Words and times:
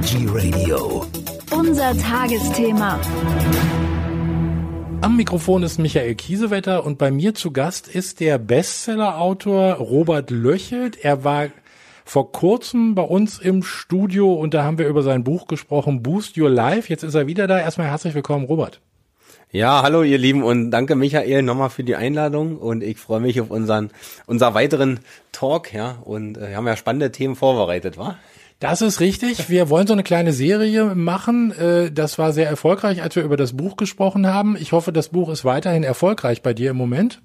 Energy 0.00 0.26
Radio. 0.30 1.04
Unser 1.50 1.94
Tagesthema. 1.98 2.98
Am 5.02 5.16
Mikrofon 5.18 5.62
ist 5.62 5.78
Michael 5.78 6.14
Kiesewetter 6.14 6.86
und 6.86 6.96
bei 6.96 7.10
mir 7.10 7.34
zu 7.34 7.50
Gast 7.50 7.86
ist 7.86 8.20
der 8.20 8.38
Bestsellerautor 8.38 9.74
Robert 9.74 10.30
Löchelt. 10.30 11.04
Er 11.04 11.22
war 11.24 11.48
vor 12.06 12.32
kurzem 12.32 12.94
bei 12.94 13.02
uns 13.02 13.40
im 13.40 13.62
Studio 13.62 14.32
und 14.32 14.54
da 14.54 14.64
haben 14.64 14.78
wir 14.78 14.88
über 14.88 15.02
sein 15.02 15.22
Buch 15.22 15.46
gesprochen, 15.46 16.02
Boost 16.02 16.38
Your 16.38 16.48
Life. 16.48 16.88
Jetzt 16.88 17.02
ist 17.02 17.14
er 17.14 17.26
wieder 17.26 17.46
da. 17.46 17.58
Erstmal 17.58 17.88
herzlich 17.88 18.14
willkommen, 18.14 18.46
Robert. 18.46 18.80
Ja, 19.52 19.82
hallo 19.82 20.02
ihr 20.02 20.16
Lieben 20.16 20.42
und 20.42 20.70
danke 20.70 20.94
Michael 20.94 21.42
nochmal 21.42 21.68
für 21.68 21.84
die 21.84 21.96
Einladung 21.96 22.56
und 22.56 22.82
ich 22.82 22.96
freue 22.96 23.20
mich 23.20 23.38
auf 23.38 23.50
unseren 23.50 23.90
unser 24.26 24.54
weiteren 24.54 25.00
Talk, 25.32 25.74
ja, 25.74 25.98
und 26.04 26.38
äh, 26.38 26.50
wir 26.50 26.56
haben 26.56 26.68
ja 26.68 26.76
spannende 26.76 27.12
Themen 27.12 27.34
vorbereitet, 27.34 27.98
wa? 27.98 28.16
Das 28.60 28.82
ist 28.82 29.00
richtig. 29.00 29.48
Wir 29.48 29.70
wollen 29.70 29.86
so 29.86 29.94
eine 29.94 30.02
kleine 30.02 30.34
Serie 30.34 30.94
machen. 30.94 31.50
Äh, 31.52 31.90
das 31.90 32.18
war 32.18 32.34
sehr 32.34 32.46
erfolgreich, 32.46 33.02
als 33.02 33.16
wir 33.16 33.22
über 33.22 33.38
das 33.38 33.56
Buch 33.56 33.76
gesprochen 33.76 34.26
haben. 34.26 34.54
Ich 34.54 34.72
hoffe, 34.72 34.92
das 34.92 35.08
Buch 35.08 35.30
ist 35.30 35.46
weiterhin 35.46 35.82
erfolgreich 35.82 36.42
bei 36.42 36.52
dir 36.52 36.70
im 36.70 36.76
Moment. 36.76 37.22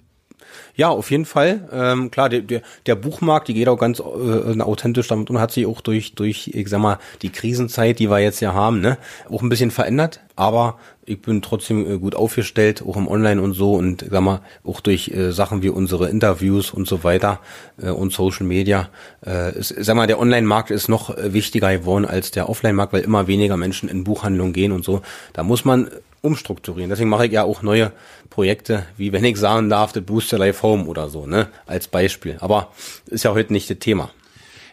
Ja, 0.76 0.90
auf 0.90 1.12
jeden 1.12 1.26
Fall. 1.26 1.68
Ähm, 1.72 2.12
klar, 2.12 2.30
der, 2.30 2.42
der, 2.42 2.62
der 2.86 2.96
Buchmarkt, 2.96 3.48
die 3.48 3.54
geht 3.54 3.68
auch 3.68 3.78
ganz 3.78 4.00
äh, 4.00 4.62
authentisch 4.62 5.08
damit 5.08 5.30
und 5.30 5.40
hat 5.40 5.52
sich 5.52 5.66
auch 5.66 5.82
durch, 5.82 6.16
durch, 6.16 6.50
ich 6.54 6.70
sag 6.70 6.80
mal, 6.80 7.00
die 7.22 7.30
Krisenzeit, 7.30 8.00
die 8.00 8.10
wir 8.10 8.20
jetzt 8.20 8.42
ja 8.42 8.54
haben, 8.54 8.82
ne, 8.82 8.98
auch 9.30 9.42
ein 9.42 9.50
bisschen 9.50 9.72
verändert. 9.72 10.20
Aber 10.36 10.78
ich 11.06 11.22
bin 11.22 11.42
trotzdem 11.42 11.90
äh, 11.90 11.98
gut 11.98 12.16
aufgestellt, 12.16 12.84
auch 12.86 12.98
im 12.98 13.08
Online 13.08 13.42
und 13.42 13.54
so 13.54 13.74
und 13.74 14.06
sag 14.10 14.22
mal, 14.22 14.42
auch 14.64 14.82
durch 14.82 15.10
äh, 15.10 15.32
Sachen 15.32 15.62
wie 15.62 15.70
unsere 15.70 16.10
Interviews 16.10 16.72
und 16.72 16.88
so 16.88 17.04
weiter 17.04 17.40
äh, 17.82 17.90
und 17.90 18.12
Social 18.12 18.46
Media. 18.46 18.90
Äh, 19.26 19.58
ist, 19.58 19.74
sag 19.78 19.96
mal, 19.96 20.08
der 20.08 20.20
Online-Markt 20.20 20.72
ist 20.72 20.90
noch 20.90 21.16
äh, 21.16 21.34
wichtiger 21.34 21.78
geworden 21.78 22.06
als 22.06 22.32
der 22.32 22.50
Offline-Markt, 22.50 22.94
weil 22.94 23.04
immer 23.04 23.28
weniger 23.28 23.58
Menschen 23.58 23.88
in 23.88 24.04
Buchhandlungen 24.04 24.54
gehen 24.54 24.72
und 24.72 24.84
so. 24.84 25.02
Da 25.34 25.44
muss 25.44 25.64
man 25.64 25.90
umstrukturieren. 26.26 26.90
Deswegen 26.90 27.10
mache 27.10 27.28
ich 27.28 27.32
ja 27.32 27.44
auch 27.44 27.62
neue 27.62 27.92
Projekte, 28.30 28.86
wie 28.98 29.14
wenn 29.14 29.24
ich 29.24 29.38
sagen 29.38 29.70
darf, 29.70 29.94
The 29.94 30.02
Booster 30.02 30.38
Life 30.38 30.62
Home 30.64 30.86
oder 30.86 31.10
so, 31.10 31.26
ne, 31.26 31.48
als 31.66 31.88
Beispiel. 31.88 32.38
Aber 32.40 32.72
ist 33.08 33.24
ja 33.24 33.34
heute 33.34 33.54
nicht 33.54 33.70
das 33.70 33.80
Thema. 33.80 34.10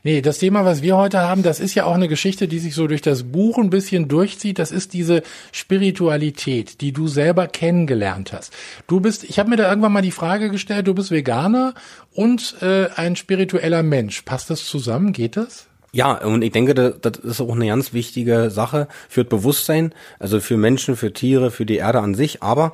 Nee, 0.05 0.21
das 0.21 0.39
Thema, 0.39 0.65
was 0.65 0.83
wir 0.83 0.97
heute 0.97 1.21
haben, 1.21 1.45
das 1.45 1.61
ist 1.61 1.77
ja 1.77 1.85
auch 1.85 1.95
eine 1.95 2.09
Geschichte, 2.09 2.49
die 2.49 2.59
sich 2.59 2.75
so 2.75 2.89
durch 2.89 3.03
das 3.03 3.23
Buch 3.23 3.57
ein 3.57 3.71
bisschen 3.71 4.09
durchzieht. 4.09 4.59
Das 4.59 4.73
ist 4.73 4.95
diese 4.95 5.23
Spiritualität, 5.53 6.81
die 6.81 6.93
du 6.93 7.07
selber 7.07 7.47
kennengelernt 7.47 8.33
hast. 8.33 8.53
Du 8.89 8.99
bist, 8.99 9.23
ich 9.23 9.39
habe 9.39 9.51
mir 9.51 9.57
da 9.57 9.69
irgendwann 9.69 9.93
mal 9.93 10.03
die 10.03 10.11
Frage 10.11 10.51
gestellt, 10.51 10.89
du 10.89 10.95
bist 10.95 11.13
Veganer 11.13 11.75
und 12.13 12.57
äh, 12.63 12.89
ein 12.97 13.15
spiritueller 13.15 13.85
Mensch. 13.85 14.23
Passt 14.23 14.51
das 14.51 14.65
zusammen? 14.65 15.13
Geht 15.13 15.37
das? 15.37 15.69
Ja, 15.95 16.25
und 16.25 16.43
ich 16.43 16.53
denke, 16.53 16.75
das, 16.75 17.19
ist 17.19 17.41
auch 17.43 17.55
eine 17.55 17.67
ganz 17.67 17.93
wichtige 17.93 18.51
Sache 18.51 18.89
für 19.11 19.25
das 19.25 19.31
Bewusstsein, 19.31 19.95
also 20.19 20.41
für 20.41 20.57
Menschen, 20.57 20.97
für 20.97 21.13
Tiere, 21.13 21.51
für 21.51 21.67
die 21.67 21.77
Erde 21.77 22.01
an 22.01 22.15
sich. 22.15 22.43
Aber 22.43 22.73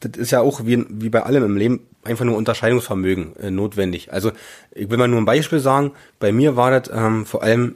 das 0.00 0.12
ist 0.20 0.32
ja 0.32 0.42
auch 0.42 0.66
wie, 0.66 0.84
wie 0.90 1.08
bei 1.08 1.22
allem 1.22 1.44
im 1.44 1.56
Leben 1.56 1.80
einfach 2.04 2.26
nur 2.26 2.36
Unterscheidungsvermögen 2.36 3.36
äh, 3.36 3.50
notwendig. 3.50 4.12
Also 4.12 4.32
ich 4.72 4.90
will 4.90 4.98
mal 4.98 5.08
nur 5.08 5.20
ein 5.20 5.24
Beispiel 5.24 5.60
sagen. 5.60 5.92
Bei 6.20 6.30
mir 6.30 6.56
war 6.56 6.78
das 6.78 6.94
ähm, 6.94 7.24
vor 7.24 7.42
allem 7.42 7.74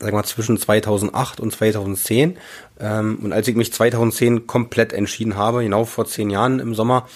sag 0.00 0.12
mal, 0.12 0.24
zwischen 0.24 0.58
2008 0.58 1.38
und 1.38 1.52
2010. 1.52 2.36
Ähm, 2.80 3.18
und 3.22 3.32
als 3.32 3.46
ich 3.46 3.54
mich 3.54 3.72
2010 3.72 4.48
komplett 4.48 4.92
entschieden 4.92 5.36
habe, 5.36 5.62
genau 5.62 5.84
vor 5.84 6.06
zehn 6.06 6.30
Jahren 6.30 6.58
im 6.58 6.74
Sommer, 6.74 7.06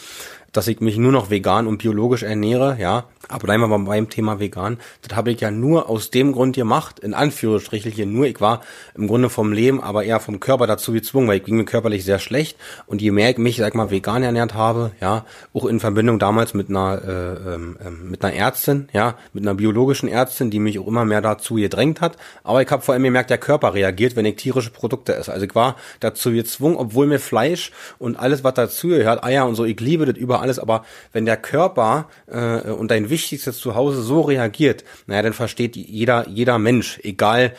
dass 0.53 0.69
ich 0.69 0.81
mich 0.81 0.97
nur 0.97 1.11
noch 1.11 1.31
vegan 1.31 1.67
und 1.67 1.79
biologisch 1.79 2.23
ernähre, 2.23 2.77
ja, 2.79 3.07
aber 3.35 3.47
bleiben 3.47 3.63
wir 3.65 3.67
mal 3.67 3.79
beim 3.79 4.09
Thema 4.09 4.39
vegan. 4.39 4.79
Das 5.03 5.17
habe 5.17 5.33
ich 5.33 5.41
ja 5.41 5.51
nur 5.51 5.89
aus 5.89 6.11
dem 6.11 6.31
Grund 6.31 6.55
gemacht, 6.55 7.01
in 7.01 7.15
Anführungsstrichelchen 7.15 8.13
nur. 8.13 8.27
Ich 8.27 8.41
war 8.41 8.61
im 8.95 9.09
Grunde 9.09 9.29
vom 9.29 9.53
Leben, 9.53 9.83
aber 9.83 10.05
eher 10.05 10.21
vom 10.21 10.39
Körper 10.39 10.69
dazu 10.69 10.93
gezwungen, 10.93 11.27
weil 11.27 11.39
ich 11.39 11.45
ging 11.45 11.57
mir 11.57 11.65
körperlich 11.65 12.05
sehr 12.05 12.21
schlecht. 12.21 12.57
Und 12.87 13.03
je 13.03 13.11
mehr 13.11 13.31
ich 13.31 13.39
mich, 13.39 13.57
sag 13.57 13.75
mal, 13.75 13.91
vegan 13.91 14.23
ernährt 14.23 14.55
habe, 14.55 14.93
ja, 15.01 15.25
auch 15.53 15.65
in 15.65 15.81
Verbindung 15.81 16.21
damals 16.21 16.55
mit 16.55 16.69
einer, 16.69 17.03
äh, 17.05 17.55
ähm, 17.55 17.77
mit 18.09 18.25
einer 18.25 18.35
Ärztin, 18.35 18.89
ja, 18.93 19.17
mit 19.33 19.43
einer 19.43 19.55
biologischen 19.55 20.09
Ärztin, 20.09 20.51
die 20.51 20.61
mich 20.61 20.79
auch 20.79 20.87
immer 20.87 21.05
mehr 21.05 21.21
dazu 21.21 21.55
gedrängt 21.55 22.01
hat. 22.01 22.17
Aber 22.45 22.63
ich 22.63 22.71
habe 22.71 22.83
vor 22.83 22.95
allem 22.95 23.03
gemerkt, 23.03 23.31
der 23.31 23.39
Körper 23.39 23.75
reagiert, 23.75 24.15
wenn 24.15 24.27
ich 24.27 24.37
tierische 24.37 24.71
Produkte 24.71 25.17
esse. 25.17 25.33
Also 25.33 25.45
ich 25.45 25.55
war 25.57 25.75
dazu 25.99 26.31
gezwungen, 26.31 26.77
obwohl 26.77 27.09
mir 27.09 27.19
Fleisch 27.19 27.73
und 27.99 28.17
alles, 28.17 28.45
was 28.45 28.55
dazu 28.55 28.89
gehört, 28.89 29.25
Eier 29.25 29.45
und 29.49 29.57
so, 29.57 29.65
ich 29.65 29.81
liebe 29.81 30.07
das 30.07 30.17
über 30.17 30.41
alles, 30.41 30.61
aber 30.61 30.85
wenn 31.13 31.25
der 31.27 31.37
Körper 31.37 32.07
äh, 32.29 32.71
und 32.71 32.93
dein 32.93 33.11
Wichtigstes 33.25 33.59
zu 33.59 33.75
Hause 33.75 34.03
so 34.03 34.21
reagiert, 34.21 34.85
naja, 35.07 35.23
dann 35.23 35.33
versteht 35.33 35.77
jeder, 35.77 36.29
jeder 36.29 36.59
Mensch, 36.59 37.01
egal 37.03 37.55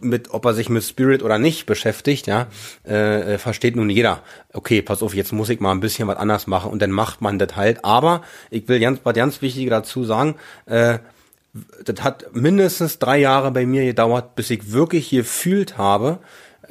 mit, 0.00 0.30
ob 0.30 0.46
er 0.46 0.54
sich 0.54 0.68
mit 0.68 0.82
Spirit 0.82 1.22
oder 1.22 1.38
nicht 1.38 1.66
beschäftigt, 1.66 2.26
ja, 2.26 2.48
äh, 2.84 3.38
versteht 3.38 3.76
nun 3.76 3.90
jeder. 3.90 4.22
Okay, 4.52 4.82
pass 4.82 5.02
auf, 5.02 5.14
jetzt 5.14 5.32
muss 5.32 5.50
ich 5.50 5.60
mal 5.60 5.70
ein 5.70 5.80
bisschen 5.80 6.08
was 6.08 6.16
anders 6.16 6.46
machen 6.46 6.72
und 6.72 6.80
dann 6.80 6.90
macht 6.90 7.20
man 7.20 7.38
das 7.38 7.54
halt. 7.56 7.84
Aber 7.84 8.22
ich 8.50 8.66
will 8.68 8.80
ganz, 8.80 9.00
was 9.04 9.14
ganz 9.14 9.42
wichtig 9.42 9.68
dazu 9.68 10.02
sagen, 10.04 10.36
äh, 10.66 10.98
das 11.84 12.02
hat 12.02 12.34
mindestens 12.34 12.98
drei 12.98 13.18
Jahre 13.18 13.50
bei 13.50 13.66
mir 13.66 13.84
gedauert, 13.84 14.34
bis 14.34 14.48
ich 14.48 14.72
wirklich 14.72 15.10
gefühlt 15.10 15.76
habe, 15.76 16.20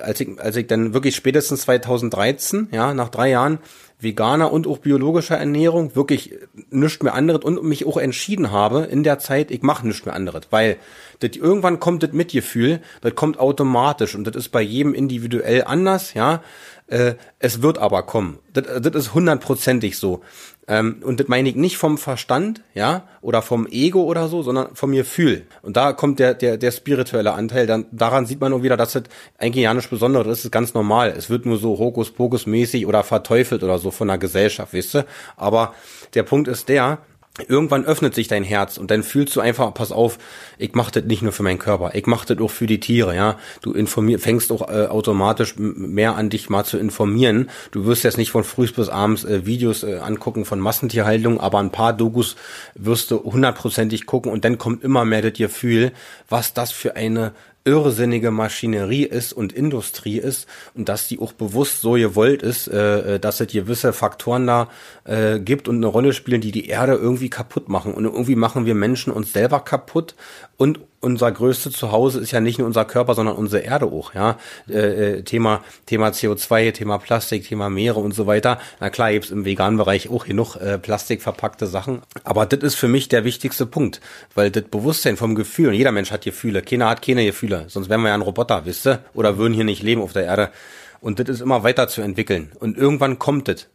als 0.02 0.20
ich, 0.20 0.40
als 0.40 0.56
ich 0.56 0.68
dann 0.68 0.94
wirklich 0.94 1.16
spätestens 1.16 1.62
2013, 1.62 2.70
ja, 2.72 2.94
nach 2.94 3.10
drei 3.10 3.30
Jahren 3.30 3.60
veganer 4.00 4.52
und 4.52 4.68
auch 4.68 4.80
biologischer 4.80 5.38
Ernährung 5.38 5.96
wirklich 5.96 6.34
nichts 6.70 7.04
mehr 7.04 7.14
anderes 7.14 7.44
und 7.44 7.64
mich 7.64 7.86
auch 7.86 7.98
entschieden 7.98 8.52
habe 8.52 8.82
in 8.82 9.04
der 9.04 9.20
Zeit, 9.20 9.52
ich 9.52 9.62
mache 9.62 9.86
nichts 9.86 10.06
mehr 10.06 10.16
anderes, 10.16 10.48
weil 10.50 10.78
das 11.20 11.36
irgendwann 11.36 11.80
kommt 11.80 12.04
das 12.04 12.12
Mitgefühl, 12.12 12.82
das 13.02 13.16
kommt 13.16 13.40
automatisch 13.40 14.16
und 14.16 14.26
das 14.26 14.36
ist 14.36 14.50
bei 14.50 14.62
jedem 14.62 14.94
individuell 14.94 15.64
anders, 15.66 16.14
ja. 16.14 16.42
Äh, 16.88 17.16
es 17.40 17.62
wird 17.62 17.78
aber 17.78 18.04
kommen. 18.04 18.40
Das, 18.52 18.66
das 18.82 18.96
ist 18.96 19.14
hundertprozentig 19.14 19.98
so. 19.98 20.22
Ähm, 20.68 21.02
und 21.04 21.20
das 21.20 21.28
meine 21.28 21.50
ich 21.50 21.56
nicht 21.56 21.78
vom 21.78 21.98
Verstand, 21.98 22.62
ja, 22.74 23.08
oder 23.22 23.42
vom 23.42 23.68
Ego 23.68 24.04
oder 24.04 24.28
so, 24.28 24.44
sondern 24.44 24.76
vom 24.76 24.92
Gefühl. 24.92 25.46
Und 25.62 25.76
da 25.76 25.94
kommt 25.94 26.20
der, 26.20 26.34
der, 26.34 26.58
der 26.58 26.72
spirituelle 26.72 27.34
Anteil. 27.34 27.66
Dann, 27.68 27.86
daran 27.92 28.26
sieht 28.26 28.40
man 28.40 28.52
nur 28.52 28.64
wieder, 28.64 28.78
dass 28.78 28.94
das 28.94 29.04
eigentlich 29.38 29.64
ja 29.64 29.74
nichts 29.74 29.90
Besonderes 29.90 30.28
ist, 30.28 30.40
das 30.40 30.46
ist 30.46 30.52
ganz 30.52 30.74
normal. 30.74 31.14
Es 31.18 31.30
wird 31.30 31.46
nur 31.46 31.58
so 31.58 31.78
Hokuspokus-mäßig 31.78 32.86
oder 32.86 33.04
verteufelt 33.04 33.64
oder 33.64 33.80
so 33.80 33.92
von 33.92 34.08
der 34.08 34.18
Gesellschaft, 34.18 34.74
wisst 34.74 34.96
ihr? 34.96 35.06
Aber 35.36 35.74
der 36.14 36.24
Punkt 36.24 36.48
ist 36.48 36.70
der, 36.70 37.00
Irgendwann 37.48 37.86
öffnet 37.86 38.14
sich 38.14 38.28
dein 38.28 38.44
Herz 38.44 38.78
und 38.78 38.92
dann 38.92 39.04
fühlst 39.04 39.34
du 39.38 39.40
einfach, 39.40 39.74
pass 39.74 39.94
auf, 39.94 40.18
ich 40.58 40.74
mache 40.74 40.92
das 40.92 41.06
nicht 41.06 41.22
nur 41.22 41.32
für 41.32 41.44
meinen 41.44 41.60
Körper, 41.60 41.92
ich 41.94 42.06
mache 42.06 42.28
das 42.28 42.44
auch 42.44 42.52
für 42.52 42.68
die 42.68 42.82
Tiere, 42.82 43.16
ja. 43.16 43.38
Du 43.62 43.72
informier, 43.72 44.20
fängst 44.20 44.52
auch 44.52 44.70
äh, 44.70 44.88
automatisch 44.88 45.56
mehr 45.58 46.18
an 46.18 46.30
dich 46.30 46.50
mal 46.50 46.66
zu 46.66 46.78
informieren. 46.78 47.50
Du 47.72 47.86
wirst 47.86 48.04
jetzt 48.04 48.18
nicht 48.18 48.32
von 48.32 48.44
früh 48.44 48.70
bis 48.70 48.90
abends 48.90 49.24
äh, 49.24 49.46
Videos 49.46 49.84
äh, 49.84 50.00
angucken 50.00 50.44
von 50.44 50.60
Massentierhaltung, 50.60 51.40
aber 51.40 51.60
ein 51.60 51.72
paar 51.72 51.94
Dokus 51.94 52.36
wirst 52.76 53.12
du 53.12 53.24
hundertprozentig 53.24 54.06
gucken 54.06 54.30
und 54.30 54.44
dann 54.44 54.58
kommt 54.58 54.84
immer 54.84 55.06
mehr 55.06 55.22
das 55.22 55.34
Gefühl, 55.34 55.94
was 56.28 56.54
das 56.54 56.72
für 56.72 56.98
eine 56.98 57.32
irrsinnige 57.64 58.32
Maschinerie 58.32 59.04
ist 59.04 59.34
und 59.34 59.54
Industrie 59.54 60.18
ist 60.18 60.48
und 60.74 60.90
dass 60.90 61.08
die 61.08 61.20
auch 61.20 61.34
bewusst 61.34 61.82
so 61.82 61.94
gewollt 61.94 62.42
ist, 62.42 62.68
äh, 62.68 63.16
äh, 63.16 63.20
dass 63.20 63.40
es 63.40 63.52
gewisse 63.52 63.94
Faktoren 63.94 64.48
da 64.48 64.70
äh, 65.04 65.40
gibt 65.40 65.68
und 65.68 65.78
eine 65.78 65.88
Rolle 65.88 66.14
spielen, 66.14 66.42
die 66.42 66.52
die 66.52 66.68
Erde 66.68 66.94
irgendwie 66.94 67.30
kaputt 67.30 67.70
machen. 67.70 67.94
Und 67.94 68.06
irgendwie 68.06 68.36
machen 68.36 68.66
wir 68.66 68.76
Menschen 68.76 69.14
uns 69.14 69.34
selber 69.34 69.60
kaputt 69.60 70.16
und 70.58 70.80
unser 71.02 71.32
größtes 71.32 71.74
Zuhause 71.74 72.20
ist 72.20 72.32
ja 72.32 72.40
nicht 72.40 72.60
nur 72.60 72.68
unser 72.68 72.86
Körper, 72.86 73.16
sondern 73.16 73.36
unsere 73.36 73.64
Erde 73.64 73.88
auch, 73.88 74.14
ja. 74.14 74.38
Äh, 74.70 75.18
äh 75.18 75.22
Thema, 75.24 75.64
Thema 75.88 76.10
CO2, 76.10 76.72
Thema 76.72 77.00
Plastik, 77.00 77.48
Thema 77.48 77.70
Meere 77.70 78.00
und 78.00 78.14
so 78.14 78.28
weiter. 78.28 78.60
Na 78.80 78.90
klar, 78.90 79.12
gibt's 79.12 79.32
im 79.32 79.44
veganen 79.44 79.78
Bereich 79.78 80.10
auch 80.10 80.26
genug 80.26 80.56
äh, 80.58 80.78
plastikverpackte 80.78 81.66
Sachen. 81.66 82.02
Aber 82.24 82.46
das 82.46 82.62
ist 82.62 82.76
für 82.76 82.88
mich 82.88 83.10
der 83.10 83.26
wichtigste 83.26 83.66
Punkt, 83.66 84.00
weil 84.36 84.52
das 84.52 84.64
Bewusstsein 84.66 85.18
vom 85.18 85.34
Gefühl, 85.36 85.70
und 85.70 85.74
jeder 85.74 85.92
Mensch 85.92 86.12
hat 86.12 86.24
Gefühle, 86.24 86.62
keiner 86.62 86.90
hat 86.90 87.02
keine 87.02 87.26
Gefühle, 87.26 87.66
sonst 87.68 87.90
wären 87.90 88.02
wir 88.02 88.10
ja 88.10 88.16
ein 88.16 88.22
Roboter, 88.22 88.66
wisst 88.66 88.86
ihr? 88.86 89.04
Oder 89.14 89.38
würden 89.38 89.54
hier 89.54 89.66
nicht 89.66 89.82
leben 89.82 90.02
auf 90.02 90.14
der 90.14 90.26
Erde. 90.26 90.52
Und 91.00 91.20
das 91.20 91.28
ist 91.30 91.42
immer 91.42 91.64
weiter 91.64 91.88
zu 91.88 92.02
entwickeln. 92.02 92.52
Und 92.60 92.78
irgendwann 92.78 93.18
kommt 93.18 93.48
das. 93.48 93.68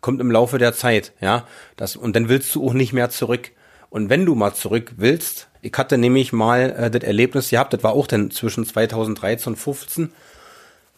Kommt 0.00 0.20
im 0.20 0.30
Laufe 0.30 0.58
der 0.58 0.74
Zeit, 0.74 1.12
ja. 1.20 1.44
Das, 1.76 1.96
und 1.96 2.14
dann 2.14 2.28
willst 2.28 2.54
du 2.54 2.64
auch 2.64 2.72
nicht 2.72 2.92
mehr 2.92 3.10
zurück. 3.10 3.50
Und 3.90 4.10
wenn 4.10 4.24
du 4.24 4.36
mal 4.36 4.54
zurück 4.54 4.92
willst, 4.96 5.47
ich 5.62 5.72
hatte 5.76 5.98
nämlich 5.98 6.32
mal 6.32 6.70
äh, 6.70 6.90
das 6.90 7.02
Erlebnis 7.02 7.50
gehabt, 7.50 7.72
das 7.72 7.82
war 7.82 7.92
auch 7.92 8.06
dann 8.06 8.30
zwischen 8.30 8.64
2013 8.64 9.52
und 9.52 9.56
15. 9.56 10.12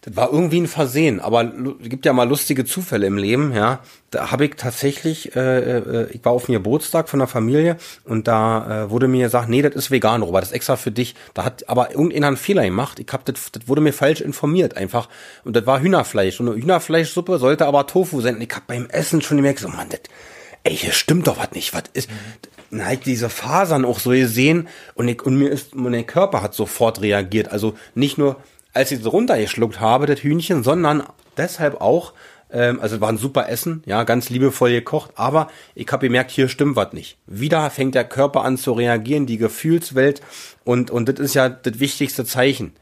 Das 0.03 0.17
war 0.17 0.33
irgendwie 0.33 0.61
ein 0.63 0.67
Versehen, 0.67 1.21
aber 1.21 1.53
es 1.83 1.91
gibt 1.91 2.07
ja 2.07 2.15
mal 2.15 2.27
lustige 2.27 2.65
Zufälle 2.65 3.07
im 3.07 3.19
Leben, 3.19 3.53
ja. 3.53 3.81
Da 4.11 4.31
habe 4.31 4.47
ich 4.47 4.55
tatsächlich, 4.57 5.37
äh, 5.37 5.79
äh, 5.79 6.11
ich 6.13 6.25
war 6.25 6.33
auf 6.33 6.47
dem 6.47 6.55
Geburtstag 6.55 7.11
von 7.11 7.19
der 7.19 7.29
Familie 7.29 7.77
und 8.05 8.27
da 8.27 8.85
äh, 8.85 8.91
wurde 8.91 9.09
mir 9.09 9.27
gesagt, 9.27 9.51
nee, 9.51 9.61
das 9.61 9.75
ist 9.75 9.91
vegan, 9.91 10.23
Robert, 10.23 10.41
das 10.43 10.51
ist 10.51 10.55
extra 10.55 10.77
für 10.77 10.91
dich. 10.91 11.15
Da 11.35 11.45
hat 11.45 11.69
aber 11.69 11.91
irgendeiner 11.91 12.29
einen 12.29 12.39
Fehler 12.39 12.65
gemacht. 12.65 12.99
Ich 12.99 13.13
hab 13.13 13.27
das, 13.27 13.53
das 13.53 13.69
wurde 13.69 13.83
mir 13.83 13.93
falsch 13.93 14.23
informiert 14.23 14.75
einfach. 14.75 15.11
Und 15.45 15.55
das 15.55 15.67
war 15.67 15.81
Hühnerfleisch. 15.81 16.41
Und 16.41 16.49
eine 16.49 16.57
Hühnerfleischsuppe 16.57 17.39
sollte 17.39 17.67
aber 17.67 17.87
Tofu 17.87 18.23
sein. 18.23 18.37
Und 18.37 18.41
ich 18.41 18.51
hab 18.55 18.67
beim 18.67 18.87
Essen 18.87 19.21
schon 19.21 19.37
gemerkt, 19.37 19.59
so, 19.59 19.69
Mann, 19.69 19.91
das, 19.91 20.01
ey, 20.65 20.77
hier 20.77 20.93
stimmt 20.93 21.27
doch 21.27 21.39
was 21.39 21.53
nicht. 21.53 21.75
Was 21.75 21.85
ist, 21.93 22.09
dann 22.71 22.85
halt 22.85 23.07
diese 23.07 23.29
Fasern 23.29 23.85
auch 23.85 23.99
so 23.99 24.11
gesehen 24.11 24.69
und, 24.95 25.09
ich, 25.09 25.23
und 25.23 25.37
mir 25.37 25.49
ist, 25.49 25.75
mein 25.75 26.07
Körper 26.07 26.43
hat 26.43 26.55
sofort 26.55 27.01
reagiert. 27.01 27.51
Also 27.51 27.75
nicht 27.95 28.19
nur 28.19 28.37
als 28.73 28.93
ich 28.93 29.01
es 29.01 29.13
runtergeschluckt 29.13 29.81
habe, 29.81 30.07
das 30.07 30.23
Hühnchen, 30.23 30.63
sondern 30.63 31.03
deshalb 31.37 31.81
auch, 31.81 32.13
ähm, 32.53 32.81
also 32.81 33.01
war 33.01 33.09
ein 33.09 33.19
super 33.19 33.49
Essen, 33.49 33.83
ja, 33.87 34.05
ganz 34.05 34.31
liebevoll 34.31 34.71
gekocht, 34.71 35.13
aber 35.17 35.49
ich 35.75 35.89
habe 35.91 36.07
gemerkt, 36.07 36.31
hier 36.31 36.49
stimmt 36.49 36.77
was 36.77 36.93
nicht. 36.93 37.19
Wieder 37.27 37.69
fängt 37.71 37.95
der 37.95 38.05
Körper 38.05 38.45
an 38.45 38.57
zu 38.57 38.73
reagieren, 38.73 39.27
die 39.27 39.39
Gefühlswelt 39.39 40.21
und 40.65 40.91
und 40.91 41.09
das 41.09 41.19
ist 41.19 41.35
ja 41.35 41.49
das 41.49 41.81
wichtigste 41.81 42.25
Zeichen, 42.25 42.73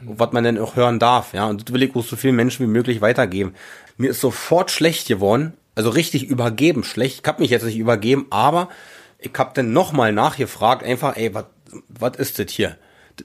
was 0.00 0.32
man 0.32 0.44
denn 0.44 0.58
auch 0.58 0.76
hören 0.76 0.98
darf, 0.98 1.32
ja, 1.32 1.46
und 1.46 1.66
das 1.66 1.72
will 1.72 1.82
ich 1.82 1.94
auch 1.94 2.04
so 2.04 2.16
vielen 2.16 2.36
Menschen 2.36 2.66
wie 2.66 2.70
möglich 2.70 3.00
weitergeben. 3.00 3.54
Mir 3.96 4.10
ist 4.10 4.20
sofort 4.20 4.70
schlecht 4.70 5.08
geworden, 5.08 5.54
also 5.74 5.90
richtig 5.90 6.24
übergeben 6.24 6.84
schlecht. 6.84 7.20
Ich 7.22 7.28
habe 7.28 7.42
mich 7.42 7.50
jetzt 7.50 7.64
nicht 7.64 7.78
übergeben, 7.78 8.26
aber 8.30 8.68
ich 9.18 9.32
habe 9.36 9.52
dann 9.54 9.72
nochmal 9.72 10.12
nachgefragt, 10.12 10.82
einfach, 10.82 11.16
ey, 11.16 11.32
was 11.88 12.16
ist 12.16 12.38
das 12.38 12.50
hier? 12.50 12.76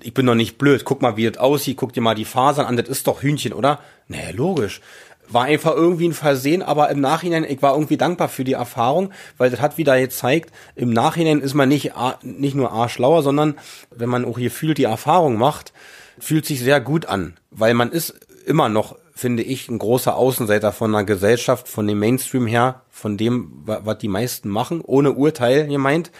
Ich 0.03 0.13
bin 0.13 0.25
doch 0.25 0.35
nicht 0.35 0.57
blöd. 0.57 0.83
Guck 0.83 1.01
mal, 1.01 1.15
wie 1.15 1.29
das 1.29 1.37
aussieht. 1.37 1.77
Guck 1.77 1.93
dir 1.93 2.01
mal 2.01 2.15
die 2.15 2.25
Fasern 2.25 2.65
an. 2.65 2.75
Das 2.75 2.89
ist 2.89 3.07
doch 3.07 3.21
Hühnchen, 3.21 3.53
oder? 3.53 3.79
Nee, 4.07 4.31
logisch 4.31 4.81
war 5.29 5.45
einfach 5.45 5.75
irgendwie 5.75 6.07
ein 6.07 6.13
Versehen, 6.13 6.61
aber 6.61 6.89
im 6.89 6.99
Nachhinein, 6.99 7.43
ich 7.43 7.61
war 7.61 7.73
irgendwie 7.73 7.97
dankbar 7.97 8.29
für 8.29 8.43
die 8.43 8.53
Erfahrung, 8.53 9.11
weil 9.37 9.49
das 9.49 9.61
hat 9.61 9.77
wieder 9.77 9.99
gezeigt, 9.99 10.51
im 10.75 10.91
Nachhinein 10.91 11.41
ist 11.41 11.53
man 11.53 11.69
nicht, 11.69 11.93
nicht 12.23 12.55
nur 12.55 12.73
A 12.73 12.89
schlauer, 12.89 13.23
sondern 13.23 13.55
wenn 13.91 14.09
man 14.09 14.25
auch 14.25 14.37
hier 14.37 14.51
fühlt, 14.51 14.77
die 14.77 14.83
Erfahrung 14.83 15.37
macht, 15.37 15.73
fühlt 16.19 16.45
sich 16.45 16.59
sehr 16.59 16.79
gut 16.79 17.07
an, 17.07 17.35
weil 17.51 17.73
man 17.73 17.91
ist 17.91 18.15
immer 18.45 18.69
noch, 18.69 18.97
finde 19.15 19.43
ich, 19.43 19.69
ein 19.69 19.79
großer 19.79 20.15
Außenseiter 20.15 20.71
von 20.71 20.93
einer 20.93 21.05
Gesellschaft, 21.05 21.67
von 21.67 21.87
dem 21.87 21.99
Mainstream 21.99 22.45
her, 22.45 22.81
von 22.91 23.17
dem, 23.17 23.63
was 23.65 23.97
die 23.97 24.09
meisten 24.09 24.49
machen, 24.49 24.81
ohne 24.81 25.13
Urteil 25.13 25.67
gemeint 25.67 26.11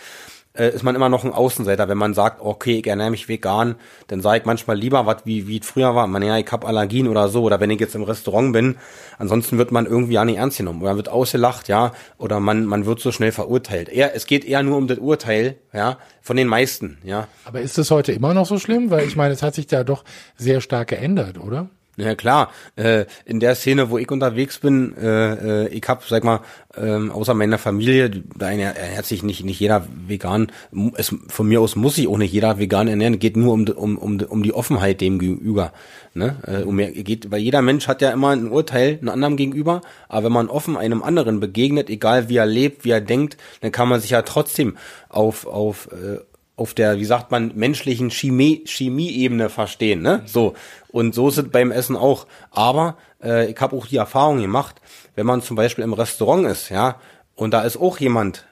äh, 0.57 0.69
ist 0.73 0.83
man 0.83 0.95
immer 0.95 1.09
noch 1.09 1.23
ein 1.23 1.33
Außenseiter. 1.33 1.87
Wenn 1.87 1.97
man 1.97 2.13
sagt, 2.13 2.41
okay, 2.41 2.79
ich 2.79 2.87
ernähre 2.87 3.11
mich 3.11 3.27
vegan, 3.27 3.75
dann 4.07 4.21
sage 4.21 4.39
ich 4.39 4.45
manchmal 4.45 4.77
lieber, 4.77 5.05
was 5.05 5.25
wie 5.25 5.47
wie 5.47 5.59
es 5.59 5.67
früher 5.67 5.95
war. 5.95 6.07
Man 6.07 6.23
ja, 6.23 6.37
ich 6.37 6.51
habe 6.51 6.67
Allergien 6.67 7.07
oder 7.07 7.29
so. 7.29 7.43
Oder 7.43 7.59
wenn 7.59 7.69
ich 7.69 7.79
jetzt 7.79 7.95
im 7.95 8.03
Restaurant 8.03 8.53
bin, 8.53 8.77
ansonsten 9.17 9.57
wird 9.57 9.71
man 9.71 9.85
irgendwie 9.85 10.13
ja 10.13 10.25
nicht 10.25 10.37
ernst 10.37 10.57
genommen. 10.57 10.81
Oder 10.81 10.95
wird 10.95 11.09
ausgelacht, 11.09 11.67
ja. 11.67 11.91
Oder 12.17 12.39
man 12.39 12.65
man 12.65 12.85
wird 12.85 12.99
so 12.99 13.11
schnell 13.11 13.31
verurteilt. 13.31 13.89
Eher, 13.89 14.15
es 14.15 14.25
geht 14.25 14.45
eher 14.45 14.63
nur 14.63 14.77
um 14.77 14.87
das 14.87 14.99
Urteil, 14.99 15.57
ja, 15.73 15.97
von 16.21 16.37
den 16.37 16.47
meisten, 16.47 16.97
ja. 17.03 17.27
Aber 17.43 17.61
ist 17.61 17.77
das 17.77 17.91
heute 17.91 18.11
immer 18.11 18.33
noch 18.33 18.45
so 18.45 18.59
schlimm? 18.59 18.89
Weil 18.89 19.07
ich 19.07 19.15
meine, 19.15 19.33
es 19.33 19.43
hat 19.43 19.55
sich 19.55 19.67
da 19.67 19.83
doch 19.83 20.03
sehr 20.37 20.61
stark 20.61 20.89
geändert, 20.89 21.37
oder? 21.37 21.69
Ja 21.97 22.15
klar, 22.15 22.51
äh, 22.75 23.05
in 23.25 23.39
der 23.39 23.55
Szene, 23.55 23.89
wo 23.89 23.97
ich 23.97 24.11
unterwegs 24.11 24.59
bin, 24.59 24.95
äh, 24.97 25.65
äh, 25.65 25.67
ich 25.69 25.83
hab, 25.87 26.03
sag 26.03 26.25
mal, 26.25 26.41
ähm, 26.75 27.09
außer 27.09 27.33
meiner 27.33 27.57
Familie, 27.57 28.09
da 28.09 28.51
ernährt 28.51 29.05
sich 29.05 29.23
nicht 29.23 29.45
nicht 29.45 29.59
jeder 29.61 29.87
vegan. 30.07 30.51
Es, 30.95 31.15
von 31.29 31.47
mir 31.47 31.61
aus 31.61 31.77
muss 31.77 31.95
sich 31.95 32.07
auch 32.07 32.17
nicht 32.17 32.33
jeder 32.33 32.59
vegan 32.59 32.89
ernähren. 32.89 33.19
Geht 33.19 33.37
nur 33.37 33.53
um 33.53 33.65
um 33.69 33.97
um, 33.97 34.21
um 34.21 34.43
die 34.43 34.53
Offenheit 34.53 34.99
dem 34.99 35.19
gegenüber. 35.19 35.71
Ne? 36.13 36.35
Äh, 36.45 36.63
um 36.63 36.77
geht, 36.77 37.31
weil 37.31 37.39
jeder 37.39 37.61
Mensch 37.61 37.87
hat 37.87 38.01
ja 38.01 38.11
immer 38.11 38.29
ein 38.29 38.49
Urteil 38.49 38.97
einem 38.99 39.09
anderen 39.09 39.37
gegenüber. 39.37 39.81
Aber 40.09 40.25
wenn 40.25 40.33
man 40.33 40.49
offen 40.49 40.75
einem 40.75 41.01
anderen 41.01 41.39
begegnet, 41.39 41.89
egal 41.89 42.27
wie 42.27 42.37
er 42.37 42.45
lebt, 42.45 42.83
wie 42.83 42.91
er 42.91 43.01
denkt, 43.01 43.37
dann 43.61 43.71
kann 43.71 43.87
man 43.87 44.01
sich 44.01 44.09
ja 44.11 44.21
trotzdem 44.21 44.77
auf 45.07 45.45
auf 45.47 45.89
äh, 45.93 46.19
auf 46.57 46.73
der, 46.73 46.99
wie 46.99 47.05
sagt 47.05 47.31
man, 47.31 47.51
menschlichen 47.55 48.09
Chemie, 48.09 48.63
Chemieebene 48.65 49.49
verstehen, 49.49 50.01
ne? 50.01 50.21
So. 50.25 50.53
Und 50.89 51.13
so 51.13 51.27
ist 51.27 51.37
es 51.37 51.49
beim 51.49 51.71
Essen 51.71 51.97
auch. 51.97 52.27
Aber 52.51 52.95
äh, 53.21 53.51
ich 53.51 53.59
habe 53.59 53.75
auch 53.75 53.87
die 53.87 53.97
Erfahrung 53.97 54.39
gemacht, 54.39 54.75
wenn 55.15 55.25
man 55.25 55.41
zum 55.41 55.55
Beispiel 55.55 55.83
im 55.83 55.93
Restaurant 55.93 56.47
ist, 56.47 56.69
ja, 56.69 56.95
und 57.35 57.53
da 57.53 57.61
ist 57.63 57.77
auch 57.77 57.99
jemand, 57.99 58.45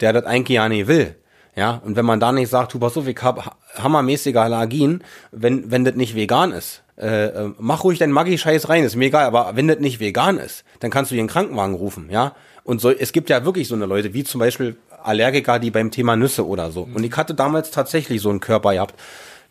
der 0.00 0.12
das 0.12 0.24
eigentlich 0.24 0.56
ja 0.56 0.68
nicht 0.68 0.86
will, 0.86 1.16
ja, 1.56 1.82
und 1.84 1.96
wenn 1.96 2.06
man 2.06 2.20
da 2.20 2.30
nicht 2.30 2.50
sagt, 2.50 2.74
du 2.74 2.78
pass 2.78 2.96
auf, 2.96 3.08
ich 3.08 3.20
hab 3.20 3.56
hammermäßige 3.74 4.36
Allergien, 4.36 5.02
wenn, 5.32 5.72
wenn 5.72 5.84
das 5.84 5.96
nicht 5.96 6.14
vegan 6.14 6.52
ist, 6.52 6.84
äh, 6.96 7.26
äh 7.26 7.50
mach 7.58 7.82
ruhig 7.82 7.98
dein 7.98 8.12
Maggi-Scheiß 8.12 8.68
rein, 8.68 8.84
ist 8.84 8.94
mir 8.94 9.06
egal, 9.06 9.24
aber 9.24 9.56
wenn 9.56 9.66
das 9.66 9.80
nicht 9.80 9.98
vegan 9.98 10.38
ist, 10.38 10.62
dann 10.78 10.92
kannst 10.92 11.10
du 11.10 11.16
einen 11.16 11.26
Krankenwagen 11.26 11.74
rufen, 11.74 12.10
ja. 12.10 12.36
Und 12.62 12.80
so, 12.80 12.90
es 12.90 13.12
gibt 13.12 13.30
ja 13.30 13.44
wirklich 13.44 13.66
so 13.66 13.74
eine 13.74 13.86
Leute, 13.86 14.14
wie 14.14 14.22
zum 14.24 14.38
Beispiel 14.40 14.76
Allergiker, 15.02 15.58
die 15.58 15.70
beim 15.70 15.90
Thema 15.90 16.16
Nüsse 16.16 16.46
oder 16.46 16.70
so. 16.70 16.88
Und 16.92 17.04
ich 17.04 17.16
hatte 17.16 17.34
damals 17.34 17.70
tatsächlich 17.70 18.20
so 18.20 18.30
einen 18.30 18.40
Körper 18.40 18.72
gehabt. 18.72 18.94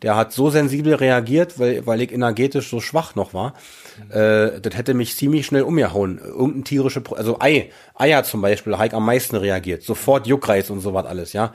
Der 0.04 0.16
hat 0.16 0.32
so 0.32 0.52
sensibel 0.52 0.94
reagiert, 0.94 1.58
weil, 1.58 1.88
weil 1.88 2.02
ich 2.02 2.12
energetisch 2.12 2.70
so 2.70 2.80
schwach 2.80 3.16
noch 3.16 3.34
war. 3.34 3.54
Äh, 4.10 4.62
das 4.62 4.78
hätte 4.78 4.94
mich 4.94 5.16
ziemlich 5.16 5.48
schnell 5.48 5.64
umgehauen. 5.64 6.20
Irgendein 6.20 6.66
tierische, 6.66 7.02
also 7.16 7.40
Ei, 7.40 7.72
Eier 7.96 8.24
zum 8.24 8.42
Beispiel, 8.42 8.76
habe 8.76 8.88
ich 8.88 8.94
am 8.94 9.06
meisten 9.06 9.36
reagiert. 9.36 9.82
Sofort 9.82 10.28
Juckreiz 10.28 10.70
und 10.70 10.82
sowas 10.82 11.06
alles, 11.08 11.34
ja. 11.34 11.54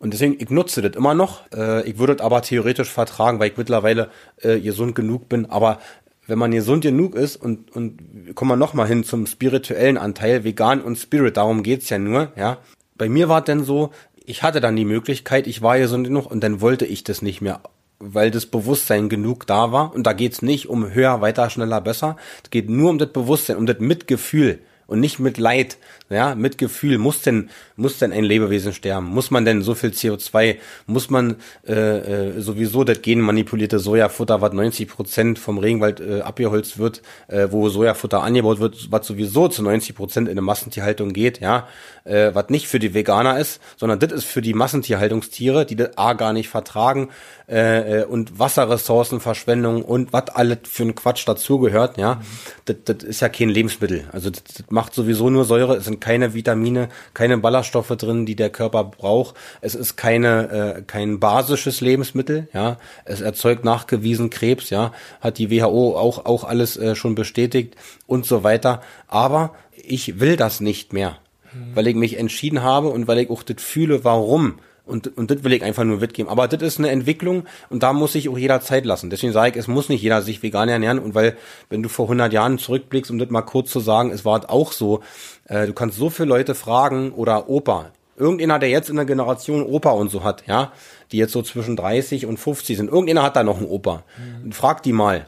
Und 0.00 0.12
deswegen, 0.12 0.36
ich 0.40 0.50
nutze 0.50 0.82
das 0.82 0.96
immer 0.96 1.14
noch. 1.14 1.42
Äh, 1.52 1.88
ich 1.88 1.98
würde 1.98 2.14
es 2.14 2.20
aber 2.20 2.42
theoretisch 2.42 2.90
vertragen, 2.90 3.38
weil 3.38 3.50
ich 3.50 3.56
mittlerweile 3.56 4.10
äh, 4.42 4.58
gesund 4.58 4.96
genug 4.96 5.28
bin. 5.28 5.46
Aber 5.46 5.78
wenn 6.26 6.38
man 6.38 6.50
gesund 6.50 6.82
genug 6.82 7.14
ist 7.14 7.36
und, 7.36 7.70
und 7.74 8.34
kommen 8.34 8.50
wir 8.50 8.56
nochmal 8.56 8.88
hin 8.88 9.04
zum 9.04 9.26
spirituellen 9.26 9.98
Anteil, 9.98 10.42
vegan 10.42 10.80
und 10.80 10.96
Spirit, 10.96 11.36
darum 11.36 11.62
geht's 11.62 11.90
ja 11.90 11.98
nur, 11.98 12.32
ja 12.36 12.58
bei 12.98 13.08
mir 13.08 13.28
war 13.28 13.42
denn 13.42 13.64
so, 13.64 13.90
ich 14.26 14.42
hatte 14.42 14.60
dann 14.60 14.76
die 14.76 14.84
Möglichkeit, 14.84 15.46
ich 15.46 15.62
war 15.62 15.82
so 15.88 16.02
genug 16.02 16.30
und 16.30 16.42
dann 16.42 16.60
wollte 16.60 16.84
ich 16.84 17.02
das 17.04 17.22
nicht 17.22 17.40
mehr, 17.40 17.60
weil 17.98 18.30
das 18.30 18.46
Bewusstsein 18.46 19.08
genug 19.08 19.46
da 19.46 19.72
war. 19.72 19.94
Und 19.94 20.06
da 20.06 20.12
geht's 20.12 20.42
nicht 20.42 20.68
um 20.68 20.92
höher, 20.92 21.20
weiter, 21.20 21.48
schneller, 21.48 21.80
besser. 21.80 22.16
Es 22.44 22.50
geht 22.50 22.68
nur 22.68 22.90
um 22.90 22.98
das 22.98 23.12
Bewusstsein, 23.12 23.56
um 23.56 23.64
das 23.64 23.78
Mitgefühl 23.78 24.60
und 24.88 25.00
nicht 25.00 25.18
mit 25.18 25.36
Leid, 25.36 25.76
ja, 26.08 26.34
mit 26.34 26.56
Gefühl. 26.56 26.96
Muss 26.96 27.20
denn, 27.20 27.50
muss 27.76 27.98
denn 27.98 28.10
ein 28.10 28.24
Lebewesen 28.24 28.72
sterben? 28.72 29.06
Muss 29.06 29.30
man 29.30 29.44
denn 29.44 29.60
so 29.60 29.74
viel 29.74 29.90
CO2? 29.90 30.56
Muss 30.86 31.10
man 31.10 31.36
äh, 31.66 31.74
äh, 31.74 32.40
sowieso 32.40 32.84
das 32.84 33.02
genmanipulierte 33.02 33.78
Sojafutter, 33.78 34.40
was 34.40 34.54
90 34.54 34.88
Prozent 34.88 35.38
vom 35.38 35.58
Regenwald 35.58 36.00
äh, 36.00 36.22
abgeholzt 36.22 36.78
wird, 36.78 37.02
äh, 37.28 37.48
wo 37.50 37.68
Sojafutter 37.68 38.22
angebaut 38.22 38.60
wird, 38.60 38.90
was 38.90 39.06
sowieso 39.06 39.48
zu 39.48 39.62
90 39.62 39.94
Prozent 39.94 40.26
in 40.26 40.32
eine 40.32 40.40
Massentierhaltung 40.42 41.12
geht, 41.12 41.40
ja, 41.40 41.68
äh, 42.08 42.34
was 42.34 42.48
nicht 42.48 42.68
für 42.68 42.78
die 42.78 42.94
Veganer 42.94 43.38
ist, 43.38 43.60
sondern 43.76 43.98
das 43.98 44.12
ist 44.12 44.24
für 44.24 44.42
die 44.42 44.54
Massentierhaltungstiere, 44.54 45.66
die 45.66 45.76
das 45.76 45.96
A 45.96 46.14
gar 46.14 46.32
nicht 46.32 46.48
vertragen 46.48 47.10
äh, 47.48 48.00
äh 48.00 48.04
und 48.04 48.38
Wasserressourcenverschwendung 48.38 49.82
und 49.82 50.12
was 50.12 50.30
alles 50.30 50.58
für 50.64 50.84
ein 50.84 50.94
Quatsch 50.94 51.26
dazugehört, 51.26 51.98
ja, 51.98 52.20
das, 52.64 52.76
das 52.84 53.04
ist 53.04 53.20
ja 53.20 53.28
kein 53.28 53.48
Lebensmittel. 53.48 54.04
Also 54.12 54.30
das, 54.30 54.42
das 54.44 54.64
macht 54.70 54.94
sowieso 54.94 55.30
nur 55.30 55.44
Säure, 55.44 55.76
es 55.76 55.84
sind 55.84 56.00
keine 56.00 56.34
Vitamine, 56.34 56.88
keine 57.14 57.38
Ballaststoffe 57.38 57.96
drin, 57.96 58.26
die 58.26 58.36
der 58.36 58.50
Körper 58.50 58.84
braucht. 58.84 59.36
Es 59.60 59.74
ist 59.74 59.96
keine 59.96 60.78
äh, 60.78 60.82
kein 60.82 61.20
basisches 61.20 61.80
Lebensmittel, 61.80 62.48
ja. 62.52 62.78
Es 63.04 63.20
erzeugt 63.20 63.64
nachgewiesen 63.64 64.30
Krebs, 64.30 64.70
ja, 64.70 64.92
hat 65.20 65.38
die 65.38 65.50
WHO 65.50 65.96
auch 65.96 66.24
auch 66.24 66.44
alles 66.44 66.76
äh, 66.76 66.94
schon 66.94 67.14
bestätigt 67.14 67.76
und 68.06 68.26
so 68.26 68.42
weiter, 68.42 68.80
aber 69.06 69.54
ich 69.72 70.20
will 70.20 70.36
das 70.36 70.60
nicht 70.60 70.92
mehr 70.92 71.18
mhm. 71.52 71.74
weil 71.74 71.86
ich 71.86 71.94
mich 71.94 72.18
entschieden 72.18 72.62
habe 72.62 72.88
und 72.88 73.08
weil 73.08 73.18
ich 73.18 73.30
auch 73.30 73.42
das 73.42 73.62
fühle, 73.62 74.04
warum. 74.04 74.58
Und, 74.88 75.18
und 75.18 75.30
das 75.30 75.44
will 75.44 75.52
ich 75.52 75.62
einfach 75.62 75.84
nur 75.84 75.98
mitgeben. 75.98 76.30
Aber 76.30 76.48
das 76.48 76.62
ist 76.62 76.78
eine 76.78 76.88
Entwicklung 76.88 77.44
und 77.68 77.82
da 77.82 77.92
muss 77.92 78.14
sich 78.14 78.28
auch 78.30 78.38
jeder 78.38 78.62
Zeit 78.62 78.86
lassen. 78.86 79.10
Deswegen 79.10 79.34
sage 79.34 79.50
ich, 79.50 79.56
es 79.56 79.68
muss 79.68 79.90
nicht 79.90 80.02
jeder 80.02 80.22
sich 80.22 80.42
vegan 80.42 80.70
ernähren. 80.70 80.98
Und 80.98 81.14
weil, 81.14 81.36
wenn 81.68 81.82
du 81.82 81.90
vor 81.90 82.06
100 82.06 82.32
Jahren 82.32 82.58
zurückblickst, 82.58 83.10
um 83.10 83.18
das 83.18 83.28
mal 83.28 83.42
kurz 83.42 83.70
zu 83.70 83.80
sagen, 83.80 84.10
es 84.10 84.24
war 84.24 84.50
auch 84.50 84.72
so, 84.72 85.00
äh, 85.44 85.66
du 85.66 85.74
kannst 85.74 85.98
so 85.98 86.08
viele 86.08 86.30
Leute 86.30 86.54
fragen 86.54 87.12
oder 87.12 87.50
Opa. 87.50 87.92
Irgendeiner, 88.16 88.58
der 88.58 88.70
jetzt 88.70 88.88
in 88.88 88.96
der 88.96 89.04
Generation 89.04 89.62
Opa 89.62 89.90
und 89.90 90.10
so 90.10 90.24
hat, 90.24 90.44
ja, 90.46 90.72
die 91.12 91.18
jetzt 91.18 91.32
so 91.32 91.42
zwischen 91.42 91.76
30 91.76 92.24
und 92.24 92.38
50 92.38 92.78
sind. 92.78 92.90
Irgendeiner 92.90 93.22
hat 93.22 93.36
da 93.36 93.44
noch 93.44 93.58
einen 93.58 93.66
Opa. 93.66 94.04
Mhm. 94.42 94.52
Frag 94.52 94.82
die 94.82 94.94
mal. 94.94 95.26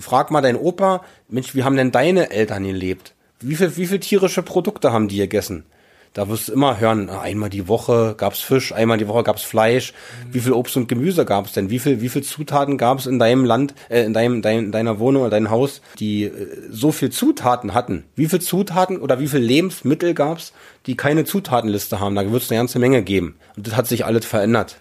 Frag 0.00 0.32
mal 0.32 0.40
deinen 0.40 0.58
Opa, 0.58 1.02
Mensch, 1.28 1.54
wie 1.54 1.62
haben 1.62 1.76
denn 1.76 1.92
deine 1.92 2.30
Eltern 2.32 2.64
gelebt? 2.64 3.14
Wie 3.40 3.54
viel, 3.54 3.76
wie 3.76 3.86
viel 3.86 4.00
tierische 4.00 4.42
Produkte 4.42 4.92
haben 4.92 5.08
die 5.08 5.18
gegessen? 5.18 5.64
Da 6.16 6.30
wirst 6.30 6.48
du 6.48 6.54
immer 6.54 6.80
hören, 6.80 7.10
einmal 7.10 7.50
die 7.50 7.68
Woche 7.68 8.14
gab's 8.16 8.40
Fisch, 8.40 8.72
einmal 8.72 8.96
die 8.96 9.06
Woche 9.06 9.22
gab's 9.22 9.42
Fleisch. 9.42 9.92
Mhm. 9.92 10.34
Wie 10.34 10.40
viel 10.40 10.52
Obst 10.52 10.74
und 10.78 10.88
Gemüse 10.88 11.26
gab's 11.26 11.52
denn? 11.52 11.68
Wie 11.68 11.78
viel, 11.78 12.00
wie 12.00 12.08
viel 12.08 12.22
Zutaten 12.22 12.78
gab's 12.78 13.04
in 13.04 13.18
deinem 13.18 13.44
Land, 13.44 13.74
äh, 13.90 14.04
in 14.04 14.14
deinem, 14.14 14.40
dein, 14.40 14.72
deiner 14.72 14.98
Wohnung 14.98 15.22
oder 15.22 15.32
deinem 15.32 15.50
Haus, 15.50 15.82
die 15.98 16.24
äh, 16.24 16.32
so 16.70 16.90
viel 16.90 17.10
Zutaten 17.10 17.74
hatten? 17.74 18.04
Wie 18.14 18.24
viel 18.26 18.40
Zutaten 18.40 18.96
oder 18.98 19.20
wie 19.20 19.28
viel 19.28 19.40
Lebensmittel 19.40 20.14
gab's, 20.14 20.54
die 20.86 20.96
keine 20.96 21.26
Zutatenliste 21.26 22.00
haben? 22.00 22.14
Da 22.14 22.32
wird's 22.32 22.50
eine 22.50 22.60
ganze 22.60 22.78
Menge 22.78 23.02
geben. 23.02 23.36
Und 23.54 23.66
das 23.66 23.76
hat 23.76 23.86
sich 23.86 24.06
alles 24.06 24.24
verändert. 24.24 24.80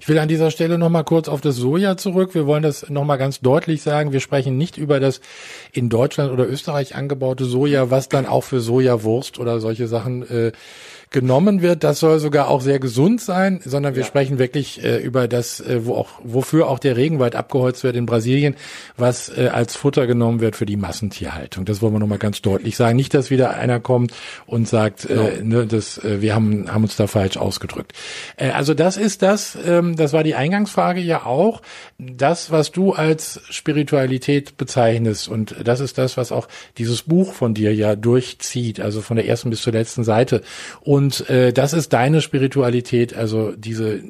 Ich 0.00 0.08
will 0.08 0.18
an 0.18 0.28
dieser 0.28 0.50
Stelle 0.50 0.78
nochmal 0.78 1.04
kurz 1.04 1.28
auf 1.28 1.40
das 1.40 1.56
Soja 1.56 1.96
zurück. 1.96 2.34
Wir 2.34 2.46
wollen 2.46 2.62
das 2.62 2.88
nochmal 2.90 3.18
ganz 3.18 3.40
deutlich 3.40 3.82
sagen. 3.82 4.12
Wir 4.12 4.20
sprechen 4.20 4.56
nicht 4.58 4.76
über 4.76 5.00
das 5.00 5.20
in 5.72 5.88
Deutschland 5.88 6.32
oder 6.32 6.48
Österreich 6.48 6.94
angebaute 6.94 7.44
Soja, 7.44 7.90
was 7.90 8.08
dann 8.08 8.26
auch 8.26 8.44
für 8.44 8.60
Sojawurst 8.60 9.38
oder 9.38 9.60
solche 9.60 9.86
Sachen 9.86 10.28
äh, 10.28 10.52
genommen 11.14 11.62
wird, 11.62 11.84
das 11.84 12.00
soll 12.00 12.18
sogar 12.18 12.48
auch 12.48 12.60
sehr 12.60 12.80
gesund 12.80 13.20
sein, 13.20 13.60
sondern 13.64 13.94
wir 13.94 14.02
ja. 14.02 14.06
sprechen 14.06 14.40
wirklich 14.40 14.82
äh, 14.82 14.98
über 14.98 15.28
das, 15.28 15.60
äh, 15.60 15.86
wo 15.86 15.94
auch, 15.94 16.08
wofür 16.24 16.68
auch 16.68 16.80
der 16.80 16.96
Regenwald 16.96 17.36
abgeholzt 17.36 17.84
wird 17.84 17.94
in 17.94 18.04
Brasilien, 18.04 18.56
was 18.96 19.28
äh, 19.28 19.48
als 19.52 19.76
Futter 19.76 20.08
genommen 20.08 20.40
wird 20.40 20.56
für 20.56 20.66
die 20.66 20.76
Massentierhaltung. 20.76 21.64
Das 21.66 21.80
wollen 21.80 21.92
wir 21.92 22.00
nochmal 22.00 22.18
ganz 22.18 22.42
deutlich 22.42 22.76
sagen. 22.76 22.96
Nicht, 22.96 23.14
dass 23.14 23.30
wieder 23.30 23.56
einer 23.56 23.78
kommt 23.78 24.12
und 24.46 24.66
sagt, 24.66 25.06
genau. 25.06 25.28
äh, 25.28 25.42
ne, 25.42 25.66
das, 25.68 25.98
äh, 25.98 26.20
wir 26.20 26.34
haben, 26.34 26.68
haben 26.74 26.82
uns 26.82 26.96
da 26.96 27.06
falsch 27.06 27.36
ausgedrückt. 27.36 27.92
Äh, 28.36 28.50
also 28.50 28.74
das 28.74 28.96
ist 28.96 29.22
das, 29.22 29.56
ähm, 29.64 29.94
das 29.94 30.12
war 30.12 30.24
die 30.24 30.34
Eingangsfrage 30.34 31.00
ja 31.00 31.24
auch, 31.24 31.62
das, 31.96 32.50
was 32.50 32.72
du 32.72 32.92
als 32.92 33.40
Spiritualität 33.50 34.56
bezeichnest 34.56 35.28
und 35.28 35.54
das 35.62 35.78
ist 35.78 35.96
das, 35.96 36.16
was 36.16 36.32
auch 36.32 36.48
dieses 36.76 37.02
Buch 37.02 37.34
von 37.34 37.54
dir 37.54 37.72
ja 37.72 37.94
durchzieht, 37.94 38.80
also 38.80 39.00
von 39.00 39.16
der 39.16 39.28
ersten 39.28 39.50
bis 39.50 39.62
zur 39.62 39.72
letzten 39.72 40.02
Seite. 40.02 40.42
Und 40.80 41.03
und 41.04 41.28
äh, 41.28 41.52
das 41.52 41.74
ist 41.74 41.92
deine 41.92 42.22
Spiritualität, 42.22 43.14
also 43.14 43.52
diese 43.52 44.00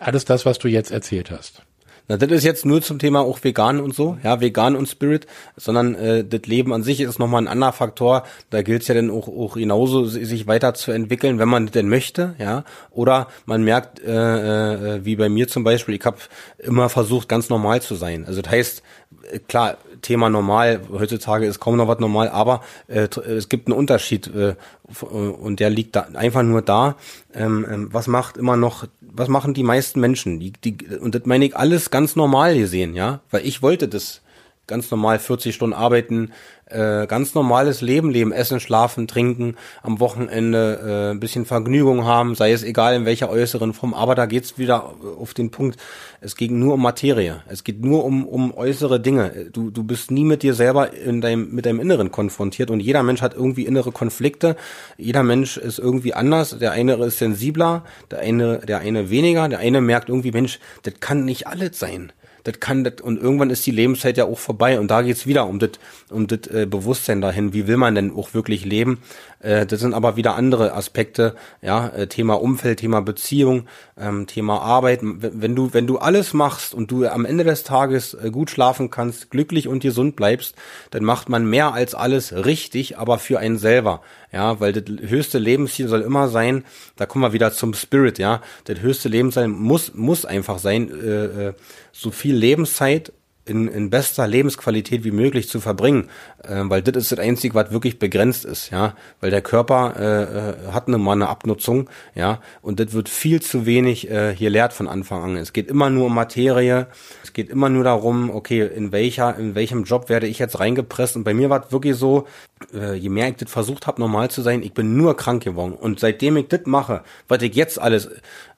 alles 0.00 0.24
das, 0.24 0.44
was 0.44 0.58
du 0.58 0.66
jetzt 0.66 0.90
erzählt 0.90 1.30
hast. 1.30 1.62
Na, 2.08 2.16
das 2.16 2.30
ist 2.32 2.44
jetzt 2.44 2.66
nur 2.66 2.82
zum 2.82 2.98
Thema 2.98 3.20
auch 3.20 3.44
vegan 3.44 3.78
und 3.78 3.94
so, 3.94 4.18
ja, 4.24 4.40
vegan 4.40 4.74
und 4.74 4.88
Spirit, 4.88 5.28
sondern 5.56 5.94
äh, 5.94 6.24
das 6.24 6.42
Leben 6.46 6.72
an 6.72 6.82
sich 6.82 7.00
ist 7.00 7.20
nochmal 7.20 7.42
ein 7.42 7.48
anderer 7.48 7.72
Faktor. 7.72 8.24
Da 8.50 8.62
gilt 8.62 8.82
es 8.82 8.88
ja 8.88 8.96
dann 8.96 9.10
auch, 9.10 9.28
auch 9.28 9.54
genauso, 9.54 10.04
sich 10.04 10.48
weiterzuentwickeln, 10.48 11.38
wenn 11.38 11.48
man 11.48 11.70
denn 11.70 11.88
möchte, 11.88 12.34
ja. 12.38 12.64
Oder 12.90 13.28
man 13.46 13.62
merkt, 13.62 14.00
äh, 14.00 14.96
äh, 14.96 15.04
wie 15.04 15.14
bei 15.14 15.28
mir 15.28 15.46
zum 15.46 15.62
Beispiel, 15.62 15.94
ich 15.94 16.04
habe 16.04 16.18
immer 16.58 16.88
versucht, 16.88 17.28
ganz 17.28 17.48
normal 17.48 17.80
zu 17.80 17.94
sein. 17.94 18.24
Also 18.26 18.42
das 18.42 18.50
heißt, 18.50 18.82
äh, 19.30 19.38
klar, 19.38 19.78
Thema 20.02 20.28
normal, 20.28 20.82
heutzutage 20.92 21.46
ist 21.46 21.60
kaum 21.60 21.76
noch 21.76 21.88
was 21.88 21.98
normal, 21.98 22.28
aber 22.28 22.60
äh, 22.88 23.08
es 23.26 23.48
gibt 23.48 23.68
einen 23.68 23.78
Unterschied 23.78 24.26
äh, 24.26 24.56
und 25.00 25.60
der 25.60 25.70
liegt 25.70 25.96
da 25.96 26.08
einfach 26.14 26.42
nur 26.42 26.62
da. 26.62 26.96
Ähm, 27.32 27.66
ähm, 27.70 27.88
was 27.92 28.06
macht 28.06 28.36
immer 28.36 28.56
noch, 28.56 28.86
was 29.00 29.28
machen 29.28 29.54
die 29.54 29.62
meisten 29.62 30.00
Menschen? 30.00 30.40
Die, 30.40 30.52
die, 30.52 30.76
und 30.98 31.14
das 31.14 31.24
meine 31.24 31.46
ich 31.46 31.56
alles 31.56 31.90
ganz 31.90 32.16
normal 32.16 32.56
gesehen, 32.56 32.94
ja, 32.94 33.20
weil 33.30 33.46
ich 33.46 33.62
wollte 33.62 33.88
das 33.88 34.20
ganz 34.66 34.90
normal 34.90 35.18
40 35.18 35.54
Stunden 35.54 35.74
arbeiten, 35.74 36.32
äh, 36.66 37.06
ganz 37.06 37.34
normales 37.34 37.82
Leben 37.82 38.10
leben, 38.10 38.32
essen, 38.32 38.58
schlafen, 38.58 39.06
trinken, 39.06 39.56
am 39.82 40.00
Wochenende 40.00 40.80
äh, 40.82 41.10
ein 41.12 41.20
bisschen 41.20 41.44
Vergnügung 41.44 42.04
haben, 42.04 42.34
sei 42.34 42.52
es 42.52 42.62
egal 42.62 42.94
in 42.94 43.04
welcher 43.04 43.28
äußeren 43.28 43.74
Form, 43.74 43.92
aber 43.92 44.14
da 44.14 44.26
geht's 44.26 44.58
wieder 44.58 44.94
auf 45.18 45.34
den 45.34 45.50
Punkt, 45.50 45.78
es 46.20 46.36
geht 46.36 46.50
nur 46.50 46.74
um 46.74 46.82
Materie, 46.82 47.42
es 47.48 47.64
geht 47.64 47.84
nur 47.84 48.04
um, 48.04 48.26
um 48.26 48.54
äußere 48.56 48.98
Dinge. 48.98 49.50
Du, 49.52 49.70
du 49.70 49.84
bist 49.84 50.10
nie 50.10 50.24
mit 50.24 50.42
dir 50.42 50.54
selber 50.54 50.92
in 50.94 51.20
deinem, 51.20 51.54
mit 51.54 51.66
deinem 51.66 51.80
Inneren 51.80 52.10
konfrontiert. 52.10 52.70
Und 52.70 52.80
jeder 52.80 53.02
Mensch 53.02 53.20
hat 53.20 53.34
irgendwie 53.34 53.66
innere 53.66 53.92
Konflikte, 53.92 54.56
jeder 54.96 55.22
Mensch 55.22 55.58
ist 55.58 55.78
irgendwie 55.78 56.14
anders, 56.14 56.58
der 56.58 56.72
eine 56.72 56.94
ist 57.04 57.18
sensibler, 57.18 57.84
der 58.10 58.20
eine, 58.20 58.58
der 58.58 58.78
eine 58.78 59.10
weniger, 59.10 59.48
der 59.48 59.58
eine 59.58 59.80
merkt 59.80 60.08
irgendwie, 60.08 60.32
Mensch, 60.32 60.58
das 60.82 60.94
kann 61.00 61.24
nicht 61.24 61.46
alles 61.46 61.78
sein 61.78 62.12
das 62.44 62.60
kann 62.60 62.84
das, 62.84 63.00
und 63.02 63.20
irgendwann 63.20 63.50
ist 63.50 63.66
die 63.66 63.70
Lebenszeit 63.70 64.16
ja 64.16 64.26
auch 64.26 64.38
vorbei 64.38 64.78
und 64.78 64.90
da 64.90 65.02
geht's 65.02 65.26
wieder 65.26 65.46
um 65.46 65.58
das 65.58 65.70
um 66.10 66.26
das 66.26 66.46
äh, 66.48 66.66
Bewusstsein 66.66 67.20
dahin, 67.20 67.52
wie 67.52 67.66
will 67.66 67.76
man 67.76 67.94
denn 67.94 68.14
auch 68.14 68.34
wirklich 68.34 68.64
leben. 68.64 69.02
Äh, 69.40 69.66
das 69.66 69.80
sind 69.80 69.94
aber 69.94 70.16
wieder 70.16 70.36
andere 70.36 70.74
Aspekte, 70.74 71.34
ja, 71.62 71.88
äh, 71.88 72.06
Thema 72.06 72.34
Umfeld, 72.34 72.80
Thema 72.80 73.00
Beziehung, 73.00 73.66
ähm, 73.98 74.26
Thema 74.26 74.60
Arbeit. 74.60 75.00
Wenn 75.02 75.56
du 75.56 75.72
wenn 75.72 75.86
du 75.86 75.98
alles 75.98 76.34
machst 76.34 76.74
und 76.74 76.90
du 76.90 77.06
am 77.06 77.24
Ende 77.24 77.44
des 77.44 77.64
Tages 77.64 78.14
äh, 78.14 78.30
gut 78.30 78.50
schlafen 78.50 78.90
kannst, 78.90 79.30
glücklich 79.30 79.66
und 79.66 79.82
gesund 79.82 80.14
bleibst, 80.14 80.54
dann 80.90 81.04
macht 81.04 81.28
man 81.28 81.46
mehr 81.46 81.72
als 81.72 81.94
alles 81.94 82.32
richtig, 82.44 82.98
aber 82.98 83.18
für 83.18 83.38
einen 83.38 83.58
selber. 83.58 84.02
Ja, 84.32 84.58
weil 84.58 84.72
das 84.72 85.08
höchste 85.08 85.38
Lebensziel 85.38 85.86
soll 85.86 86.00
immer 86.00 86.28
sein, 86.28 86.64
da 86.96 87.06
kommen 87.06 87.22
wir 87.22 87.32
wieder 87.32 87.52
zum 87.52 87.72
Spirit, 87.72 88.18
ja. 88.18 88.42
Das 88.64 88.80
höchste 88.80 89.08
Lebensziel 89.08 89.46
muss, 89.46 89.94
muss 89.94 90.24
einfach 90.24 90.58
sein, 90.58 90.90
äh, 90.90 91.48
äh, 91.48 91.52
so 91.92 92.10
viel 92.10 92.33
Lebenszeit 92.34 93.12
in, 93.46 93.68
in 93.68 93.90
bester 93.90 94.26
Lebensqualität 94.26 95.04
wie 95.04 95.10
möglich 95.10 95.48
zu 95.48 95.60
verbringen, 95.60 96.08
äh, 96.42 96.62
weil 96.64 96.82
das 96.82 96.96
ist 96.96 97.12
das 97.12 97.18
Einzige, 97.18 97.54
was 97.54 97.72
wirklich 97.72 97.98
begrenzt 97.98 98.44
ist, 98.44 98.70
ja, 98.70 98.94
weil 99.20 99.30
der 99.30 99.42
Körper 99.42 99.94
äh, 99.98 100.68
äh, 100.68 100.72
hat 100.72 100.88
eine 100.88 101.04
eine 101.04 101.28
Abnutzung, 101.28 101.90
ja, 102.14 102.40
und 102.62 102.80
das 102.80 102.92
wird 102.92 103.08
viel 103.08 103.42
zu 103.42 103.66
wenig 103.66 104.10
äh, 104.10 104.34
hier 104.34 104.50
lehrt 104.50 104.72
von 104.72 104.88
Anfang 104.88 105.22
an. 105.22 105.36
Es 105.36 105.52
geht 105.52 105.68
immer 105.68 105.90
nur 105.90 106.06
um 106.06 106.14
Materie, 106.14 106.86
es 107.22 107.32
geht 107.32 107.50
immer 107.50 107.68
nur 107.68 107.84
darum, 107.84 108.30
okay, 108.30 108.66
in 108.66 108.92
welcher, 108.92 109.36
in 109.36 109.54
welchem 109.54 109.84
Job 109.84 110.08
werde 110.08 110.26
ich 110.26 110.38
jetzt 110.38 110.58
reingepresst. 110.58 111.16
Und 111.16 111.24
bei 111.24 111.34
mir 111.34 111.50
war 111.50 111.64
es 111.64 111.72
wirklich 111.72 111.96
so, 111.96 112.26
äh, 112.72 112.94
je 112.94 113.10
mehr 113.10 113.28
ich 113.28 113.36
das 113.36 113.50
versucht 113.50 113.86
habe, 113.86 114.00
normal 114.00 114.30
zu 114.30 114.40
sein, 114.40 114.62
ich 114.62 114.72
bin 114.72 114.96
nur 114.96 115.16
krank 115.16 115.44
geworden. 115.44 115.74
Und 115.74 116.00
seitdem 116.00 116.36
ich 116.38 116.48
das 116.48 116.62
mache, 116.64 117.02
was 117.28 117.42
ich 117.42 117.54
jetzt 117.54 117.78
alles 117.78 118.08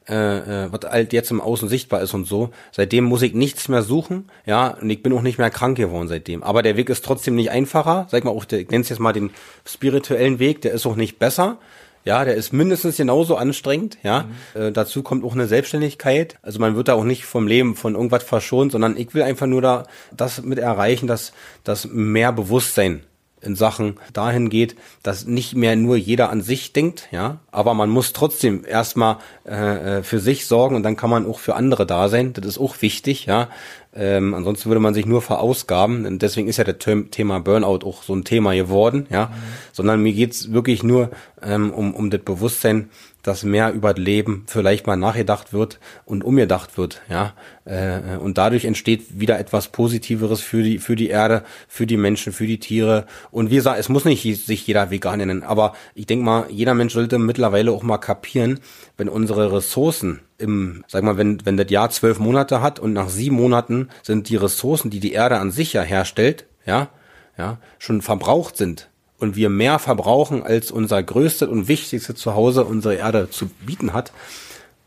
äh, 0.09 0.65
äh, 0.65 0.73
was 0.73 0.91
halt 0.91 1.13
jetzt 1.13 1.31
im 1.31 1.41
Außen 1.41 1.69
sichtbar 1.69 2.01
ist 2.01 2.15
und 2.15 2.27
so. 2.27 2.51
Seitdem 2.73 3.05
muss 3.05 3.23
ich 3.23 3.35
nichts 3.35 3.69
mehr 3.69 3.83
suchen, 3.83 4.29
ja, 4.45 4.69
und 4.81 4.89
ich 4.89 5.03
bin 5.03 5.13
auch 5.13 5.23
nicht 5.23 5.39
mehr 5.39 5.51
krank 5.51 5.77
geworden 5.77 6.09
seitdem. 6.09 6.43
Aber 6.43 6.63
der 6.63 6.77
Weg 6.77 6.89
ist 6.91 7.05
trotzdem 7.05 7.35
nicht 7.35 7.51
einfacher, 7.51 8.07
sag 8.11 8.25
mal 8.25 8.31
auch, 8.31 8.45
der, 8.45 8.61
ich 8.61 8.71
nenne 8.71 8.83
es 8.83 8.89
jetzt 8.89 9.01
mal 9.01 9.13
den 9.13 9.31
spirituellen 9.65 10.39
Weg, 10.39 10.63
der 10.63 10.73
ist 10.73 10.87
auch 10.87 10.97
nicht 10.97 11.19
besser. 11.19 11.59
Ja, 12.05 12.25
der 12.25 12.37
ist 12.37 12.53
mindestens 12.53 12.99
genauso 12.99 13.35
anstrengend, 13.35 13.99
ja. 14.05 14.27
Mhm. 14.55 14.61
Äh, 14.61 14.73
dazu 14.73 15.03
kommt 15.03 15.25
auch 15.25 15.35
eine 15.35 15.49
Selbstständigkeit. 15.49 16.39
Also 16.41 16.61
man 16.61 16.77
wird 16.77 16.87
da 16.87 16.95
auch 16.95 17.03
nicht 17.03 17.25
vom 17.25 17.49
Leben 17.49 17.75
von 17.75 17.97
irgendwas 17.97 18.23
verschont, 18.23 18.71
sondern 18.71 18.97
ich 18.97 19.13
will 19.13 19.23
einfach 19.23 19.49
nur 19.49 19.61
da 19.61 19.89
das 20.17 20.41
mit 20.43 20.61
erreichen, 20.61 21.09
dass, 21.09 21.33
dass 21.65 21.89
mehr 21.89 22.31
Bewusstsein 22.31 23.03
in 23.47 23.57
Sachen 23.57 23.97
dahin 24.13 24.51
geht, 24.51 24.77
dass 25.03 25.27
nicht 25.27 25.55
mehr 25.55 25.77
nur 25.77 25.97
jeder 25.97 26.31
an 26.31 26.43
sich 26.43 26.73
denkt, 26.73 27.09
ja, 27.13 27.39
aber 27.51 27.73
man 27.73 27.89
muss 27.89 28.13
trotzdem 28.13 28.65
erstmal 28.67 29.19
äh, 29.47 29.99
äh, 29.99 30.03
für 30.03 30.19
sich 30.19 30.47
sorgen 30.47 30.77
und 30.77 30.83
dann 30.83 30.97
kann 30.97 31.09
man 31.09 31.27
auch 31.27 31.39
für 31.39 31.55
andere 31.55 31.87
da 31.87 32.09
sein. 32.09 32.33
Das 32.35 32.45
ist 32.45 32.59
auch 32.59 32.83
wichtig, 32.83 33.27
ja. 33.27 33.49
Ähm, 33.95 34.35
ansonsten 34.35 34.69
würde 34.69 34.81
man 34.81 34.93
sich 34.93 35.07
nur 35.07 35.23
verausgaben. 35.23 36.05
Und 36.05 36.21
deswegen 36.21 36.49
ist 36.49 36.59
ja 36.59 36.65
der 36.65 36.79
Thema 36.79 37.41
Burnout 37.41 37.87
auch 37.87 38.03
so 38.03 38.15
ein 38.15 38.25
Thema 38.25 38.55
geworden, 38.55 39.07
ja. 39.11 39.27
Mhm. 39.27 39.33
Sondern 39.73 40.03
mir 40.03 40.13
geht's 40.13 40.53
wirklich 40.53 40.83
nur 40.83 41.11
ähm, 41.43 41.73
um, 41.73 41.95
um 41.95 42.11
das 42.11 42.21
Bewusstsein, 42.21 42.91
dass 43.27 43.43
mehr 43.43 43.73
über 43.73 43.93
das 43.93 44.05
Leben 44.05 44.45
vielleicht 44.47 44.87
mal 44.87 44.97
nachgedacht 44.97 45.53
wird 45.53 45.81
und 46.05 46.23
umgedacht 46.23 46.79
wird, 46.79 47.03
ja. 47.11 47.35
Äh, 47.65 48.17
und 48.19 48.39
dadurch 48.39 48.65
entsteht 48.65 49.19
wieder 49.19 49.39
etwas 49.41 49.69
Positiveres 49.69 50.41
für 50.41 50.63
die, 50.63 50.79
für 50.79 50.95
die 50.95 51.09
Erde, 51.09 51.43
für 51.67 51.87
die 51.87 51.97
Menschen, 51.97 52.33
für 52.33 52.47
die 52.47 52.61
Tiere. 52.61 53.07
Und 53.33 53.51
wie 53.51 53.57
gesagt, 53.57 53.81
es 53.81 53.89
muss 53.89 54.05
nicht 54.05 54.23
sich 54.23 54.67
jeder 54.67 54.91
vegan 54.91 55.19
nennen, 55.19 55.43
aber 55.43 55.75
ich 55.95 56.07
denke 56.07 56.25
mal, 56.25 56.47
jeder 56.51 56.75
Mensch 56.75 56.93
sollte 56.93 57.19
mittlerweile 57.19 57.73
auch 57.73 57.83
mal 57.83 57.99
kapieren, 57.99 58.61
wenn 58.97 59.09
unsere 59.09 59.53
Ressourcen 59.53 60.21
im, 60.39 60.85
sag 60.87 61.03
mal, 61.03 61.17
wenn, 61.17 61.45
wenn 61.45 61.57
das 61.57 61.71
Jahr 61.71 61.91
zwölf 61.91 62.21
Monate 62.21 62.61
hat 62.61 62.79
und 62.79 62.93
nach 62.93 63.09
sieben 63.09 63.37
Monaten 63.37 63.89
sind 64.05 64.29
die 64.29 64.37
Ressourcen, 64.37 64.91
die 64.91 65.01
die 65.01 65.13
Erde 65.13 65.39
an 65.39 65.51
sich 65.51 65.73
ja 65.73 65.83
herstellt, 65.83 66.47
ja, 66.65 66.91
ja, 67.37 67.59
schon 67.79 68.03
verbraucht 68.03 68.57
sind, 68.57 68.89
und 69.19 69.37
wir 69.37 69.49
mehr 69.49 69.79
verbrauchen, 69.79 70.43
als 70.43 70.71
unser 70.71 71.03
größtes 71.03 71.49
und 71.49 71.69
wichtigstes 71.69 72.17
Zuhause 72.17 72.65
unsere 72.65 72.95
Erde 72.95 73.31
zu 73.31 73.47
bieten 73.65 73.93
hat, 73.93 74.13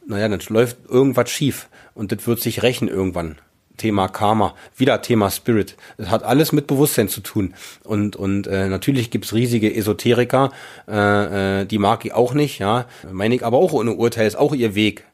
naja, 0.05 0.27
dann 0.27 0.39
läuft 0.49 0.77
irgendwas 0.87 1.29
schief 1.29 1.69
und 1.93 2.11
das 2.11 2.25
wird 2.25 2.41
sich 2.41 2.63
rächen 2.63 2.87
irgendwann. 2.87 3.37
Thema 3.79 4.07
Karma, 4.09 4.53
wieder 4.75 5.01
Thema 5.01 5.31
Spirit. 5.31 5.75
Das 5.97 6.09
hat 6.09 6.23
alles 6.23 6.51
mit 6.51 6.67
Bewusstsein 6.67 7.07
zu 7.07 7.21
tun. 7.21 7.55
Und, 7.83 8.15
und 8.15 8.45
äh, 8.45 8.67
natürlich 8.67 9.09
gibt's 9.09 9.33
riesige 9.33 9.73
Esoteriker, 9.73 10.51
äh, 10.87 11.61
äh, 11.61 11.65
die 11.65 11.79
mag 11.79 12.05
ich 12.05 12.13
auch 12.13 12.33
nicht, 12.33 12.59
ja. 12.59 12.85
Meine 13.11 13.35
ich 13.35 13.43
aber 13.45 13.57
auch 13.57 13.73
ohne 13.73 13.93
Urteil, 13.93 14.27
ist 14.27 14.37
auch 14.37 14.53
ihr 14.53 14.75
Weg. 14.75 15.05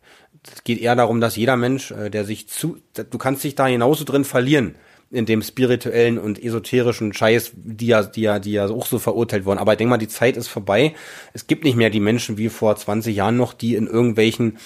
Es 0.53 0.63
geht 0.63 0.79
eher 0.79 0.95
darum, 0.95 1.21
dass 1.21 1.35
jeder 1.35 1.57
Mensch, 1.57 1.91
äh, 1.91 2.09
der 2.09 2.25
sich 2.25 2.47
zu, 2.47 2.77
du 2.93 3.17
kannst 3.17 3.43
dich 3.43 3.55
da 3.55 3.67
genauso 3.67 4.03
drin 4.03 4.25
verlieren 4.25 4.75
in 5.11 5.25
dem 5.25 5.41
spirituellen 5.41 6.17
und 6.17 6.43
esoterischen 6.43 7.13
Scheiß, 7.13 7.51
die 7.55 7.87
ja, 7.87 8.03
die 8.03 8.21
ja, 8.21 8.39
die 8.39 8.51
ja 8.53 8.67
auch 8.67 8.85
so 8.85 8.99
verurteilt 8.99 9.45
wurden. 9.45 9.59
Aber 9.59 9.73
ich 9.73 9.77
denke 9.77 9.91
mal, 9.91 9.97
die 9.97 10.07
Zeit 10.07 10.35
ist 10.35 10.47
vorbei. 10.47 10.95
Es 11.33 11.47
gibt 11.47 11.63
nicht 11.63 11.75
mehr 11.77 11.89
die 11.89 11.99
Menschen 11.99 12.37
wie 12.37 12.49
vor 12.49 12.75
20 12.75 13.15
Jahren 13.15 13.37
noch, 13.37 13.53
die 13.53 13.75
in 13.75 13.87
irgendwelchen 13.87 14.57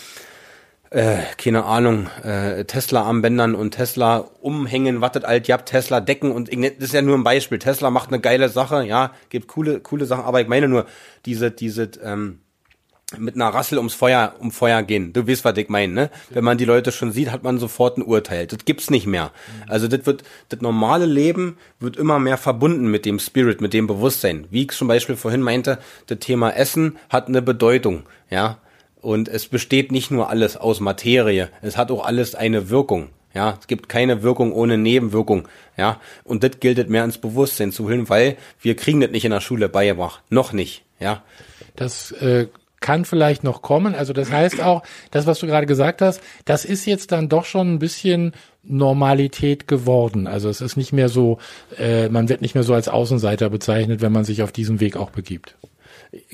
äh, 0.91 1.17
keine 1.37 1.65
Ahnung, 1.65 2.07
äh, 2.23 2.65
Tesla-Armbändern 2.65 3.53
und 3.53 3.71
Tesla 3.71 4.17
umhängen, 4.41 5.01
wattet 5.01 5.23
alt, 5.23 5.47
ja, 5.47 5.57
Tesla 5.57 5.99
decken 5.99 6.31
und 6.31 6.49
das 6.51 6.71
ist 6.79 6.93
ja 6.93 7.01
nur 7.01 7.15
ein 7.15 7.23
Beispiel. 7.23 7.59
Tesla 7.59 7.91
macht 7.91 8.09
eine 8.09 8.19
geile 8.19 8.49
Sache, 8.49 8.83
ja, 8.83 9.13
gibt 9.29 9.47
coole, 9.47 9.81
coole 9.81 10.05
Sachen, 10.05 10.23
aber 10.23 10.41
ich 10.41 10.47
meine 10.47 10.67
nur, 10.67 10.85
diese, 11.25 11.51
diese, 11.51 11.91
ähm, 12.03 12.39
mit 13.17 13.35
einer 13.35 13.49
Rassel 13.49 13.77
ums 13.77 13.93
Feuer, 13.93 14.35
um 14.39 14.51
Feuer 14.51 14.83
gehen. 14.83 15.13
Du 15.13 15.27
weißt, 15.27 15.43
was 15.43 15.57
ich 15.57 15.69
meine, 15.69 15.93
ne? 15.93 16.09
Wenn 16.29 16.43
man 16.43 16.57
die 16.57 16.65
Leute 16.65 16.91
schon 16.91 17.11
sieht, 17.11 17.31
hat 17.31 17.43
man 17.43 17.57
sofort 17.57 17.97
ein 17.97 18.03
Urteil. 18.03 18.45
Das 18.45 18.65
gibt's 18.65 18.89
nicht 18.89 19.07
mehr. 19.07 19.31
Also 19.67 19.87
das 19.87 20.05
wird, 20.05 20.23
das 20.49 20.61
normale 20.61 21.05
Leben 21.05 21.57
wird 21.79 21.97
immer 21.97 22.19
mehr 22.19 22.37
verbunden 22.37 22.89
mit 22.91 23.05
dem 23.05 23.19
Spirit, 23.19 23.61
mit 23.61 23.73
dem 23.73 23.87
Bewusstsein. 23.87 24.45
Wie 24.51 24.63
ich 24.63 24.71
zum 24.71 24.87
Beispiel 24.87 25.15
vorhin 25.15 25.41
meinte, 25.41 25.79
das 26.05 26.19
Thema 26.19 26.51
Essen 26.51 26.97
hat 27.09 27.27
eine 27.27 27.41
Bedeutung, 27.41 28.03
ja? 28.29 28.59
Und 29.01 29.29
es 29.29 29.47
besteht 29.47 29.91
nicht 29.91 30.11
nur 30.11 30.29
alles 30.29 30.57
aus 30.57 30.81
Materie. 30.81 31.49
Es 31.61 31.77
hat 31.77 31.89
auch 31.89 32.05
alles 32.05 32.35
eine 32.35 32.69
Wirkung. 32.69 33.09
Ja, 33.33 33.57
es 33.59 33.67
gibt 33.67 33.89
keine 33.89 34.23
Wirkung 34.23 34.51
ohne 34.51 34.77
Nebenwirkung. 34.77 35.47
Ja, 35.77 36.01
und 36.23 36.43
das 36.43 36.59
gilt 36.59 36.89
mehr 36.89 37.03
ins 37.03 37.19
Bewusstsein 37.19 37.71
zu 37.71 37.85
holen, 37.85 38.09
weil 38.09 38.37
wir 38.61 38.75
kriegen 38.75 39.01
das 39.01 39.11
nicht 39.11 39.23
in 39.23 39.31
der 39.31 39.39
Schule 39.39 39.69
beigebracht. 39.69 40.21
Noch 40.29 40.51
nicht. 40.51 40.83
Ja. 40.99 41.23
Das 41.75 42.11
äh, 42.11 42.47
kann 42.79 43.05
vielleicht 43.05 43.43
noch 43.43 43.61
kommen. 43.61 43.95
Also 43.95 44.13
das 44.13 44.31
heißt 44.31 44.61
auch, 44.61 44.83
das, 45.11 45.27
was 45.27 45.39
du 45.39 45.47
gerade 45.47 45.65
gesagt 45.65 46.01
hast, 46.01 46.21
das 46.45 46.65
ist 46.65 46.85
jetzt 46.85 47.11
dann 47.11 47.29
doch 47.29 47.45
schon 47.45 47.73
ein 47.73 47.79
bisschen 47.79 48.33
Normalität 48.63 49.67
geworden. 49.67 50.27
Also 50.27 50.49
es 50.49 50.61
ist 50.61 50.77
nicht 50.77 50.93
mehr 50.93 51.09
so, 51.09 51.39
äh, 51.77 52.09
man 52.09 52.29
wird 52.29 52.41
nicht 52.41 52.55
mehr 52.55 52.63
so 52.63 52.73
als 52.73 52.87
Außenseiter 52.87 53.49
bezeichnet, 53.49 54.01
wenn 54.01 54.11
man 54.11 54.23
sich 54.23 54.43
auf 54.43 54.51
diesem 54.51 54.79
Weg 54.79 54.97
auch 54.97 55.11
begibt. 55.11 55.55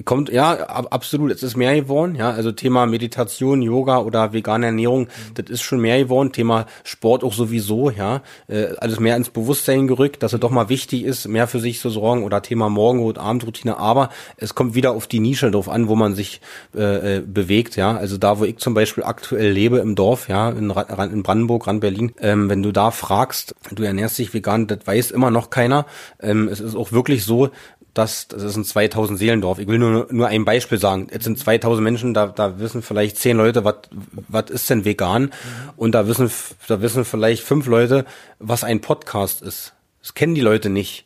Kommt, 0.06 0.30
ja, 0.30 0.54
absolut. 0.54 1.32
Es 1.32 1.44
ist 1.44 1.58
mehr 1.58 1.76
geworden, 1.76 2.16
ja. 2.16 2.30
Also 2.32 2.52
Thema 2.52 2.86
Meditation, 2.86 3.62
Yoga 3.62 4.00
oder 4.00 4.34
vegane 4.34 4.68
Ernährung, 4.68 5.02
mhm. 5.02 5.34
das 5.36 5.50
ist 5.50 5.62
schon 5.62 5.80
mehr 5.80 5.98
geworden. 6.00 6.32
Thema 6.32 6.66
Sport 6.84 7.24
auch 7.24 7.34
sowieso, 7.34 7.90
ja. 7.90 8.22
Äh, 8.48 8.68
alles 8.78 9.00
mehr 9.00 9.18
ins 9.18 9.30
Bewusstsein 9.30 9.88
gerückt, 9.88 10.24
dass 10.24 10.34
es 10.34 10.40
doch 10.40 10.52
mal 10.52 10.70
wichtig 10.70 11.04
ist, 11.04 11.28
mehr 11.28 11.48
für 11.48 11.60
sich 11.60 11.80
zu 11.80 11.90
sorgen 11.90 12.24
oder 12.24 12.42
Thema 12.42 12.70
Morgen- 12.70 13.06
Abendroutine. 13.18 13.78
Aber 13.78 14.10
es 14.38 14.56
kommt 14.56 14.76
wieder 14.76 14.92
auf 14.92 15.08
die 15.08 15.20
Nische 15.20 15.52
drauf 15.52 15.70
an, 15.70 15.88
wo 15.88 15.96
man 15.96 16.16
sich 16.16 16.42
äh, 16.76 17.18
äh, 17.18 17.22
bewegt, 17.22 17.76
ja. 17.76 17.96
Also 17.96 18.18
da, 18.18 18.40
wo 18.40 18.46
ich 18.46 18.58
zum 18.58 18.74
Beispiel 18.74 19.04
aktuell 19.04 19.52
lebe 19.52 19.80
im 19.80 19.96
Dorf, 19.96 20.30
ja, 20.30 20.50
in, 20.50 20.70
in 20.70 21.24
Brandenburg, 21.24 21.68
Rand 21.68 21.82
Berlin, 21.82 22.14
ähm, 22.20 22.50
wenn 22.50 22.64
du 22.64 22.72
da 22.72 22.92
fragst, 22.92 23.56
du 23.72 23.84
ernährst 23.84 24.18
dich 24.18 24.34
vegan, 24.34 24.68
das 24.68 24.80
weiß 24.86 25.12
immer 25.12 25.32
noch 25.32 25.50
keiner. 25.50 25.86
Ähm, 26.20 26.48
es 26.48 26.60
ist 26.60 26.76
auch 26.76 26.92
wirklich 26.92 27.26
so, 27.26 27.50
das, 27.96 28.28
das 28.28 28.44
ist 28.44 28.58
ein 28.58 28.66
2000 28.66 29.18
Seelendorf. 29.18 29.58
Ich 29.58 29.68
will 29.68 29.80
nur, 29.80 30.08
nur 30.12 30.28
ein 30.28 30.44
Beispiel 30.44 30.78
sagen. 30.78 31.08
Jetzt 31.12 31.24
sind 31.24 31.40
2000 31.40 31.82
Menschen, 31.82 32.14
da, 32.14 32.28
da 32.28 32.60
wissen 32.60 32.82
vielleicht 32.82 33.18
zehn 33.18 33.38
Leute, 33.38 33.64
was, 33.64 34.50
ist 34.50 34.70
denn 34.70 34.84
vegan? 34.84 35.32
Und 35.78 35.94
da 35.94 36.06
wissen, 36.06 36.30
da 36.68 36.82
wissen 36.82 37.06
vielleicht 37.06 37.42
fünf 37.42 37.68
Leute, 37.68 38.06
was 38.38 38.66
ein 38.66 38.82
Podcast 38.82 39.42
ist. 39.42 39.74
Das 40.02 40.14
kennen 40.14 40.36
die 40.36 40.42
Leute 40.42 40.70
nicht. 40.70 41.06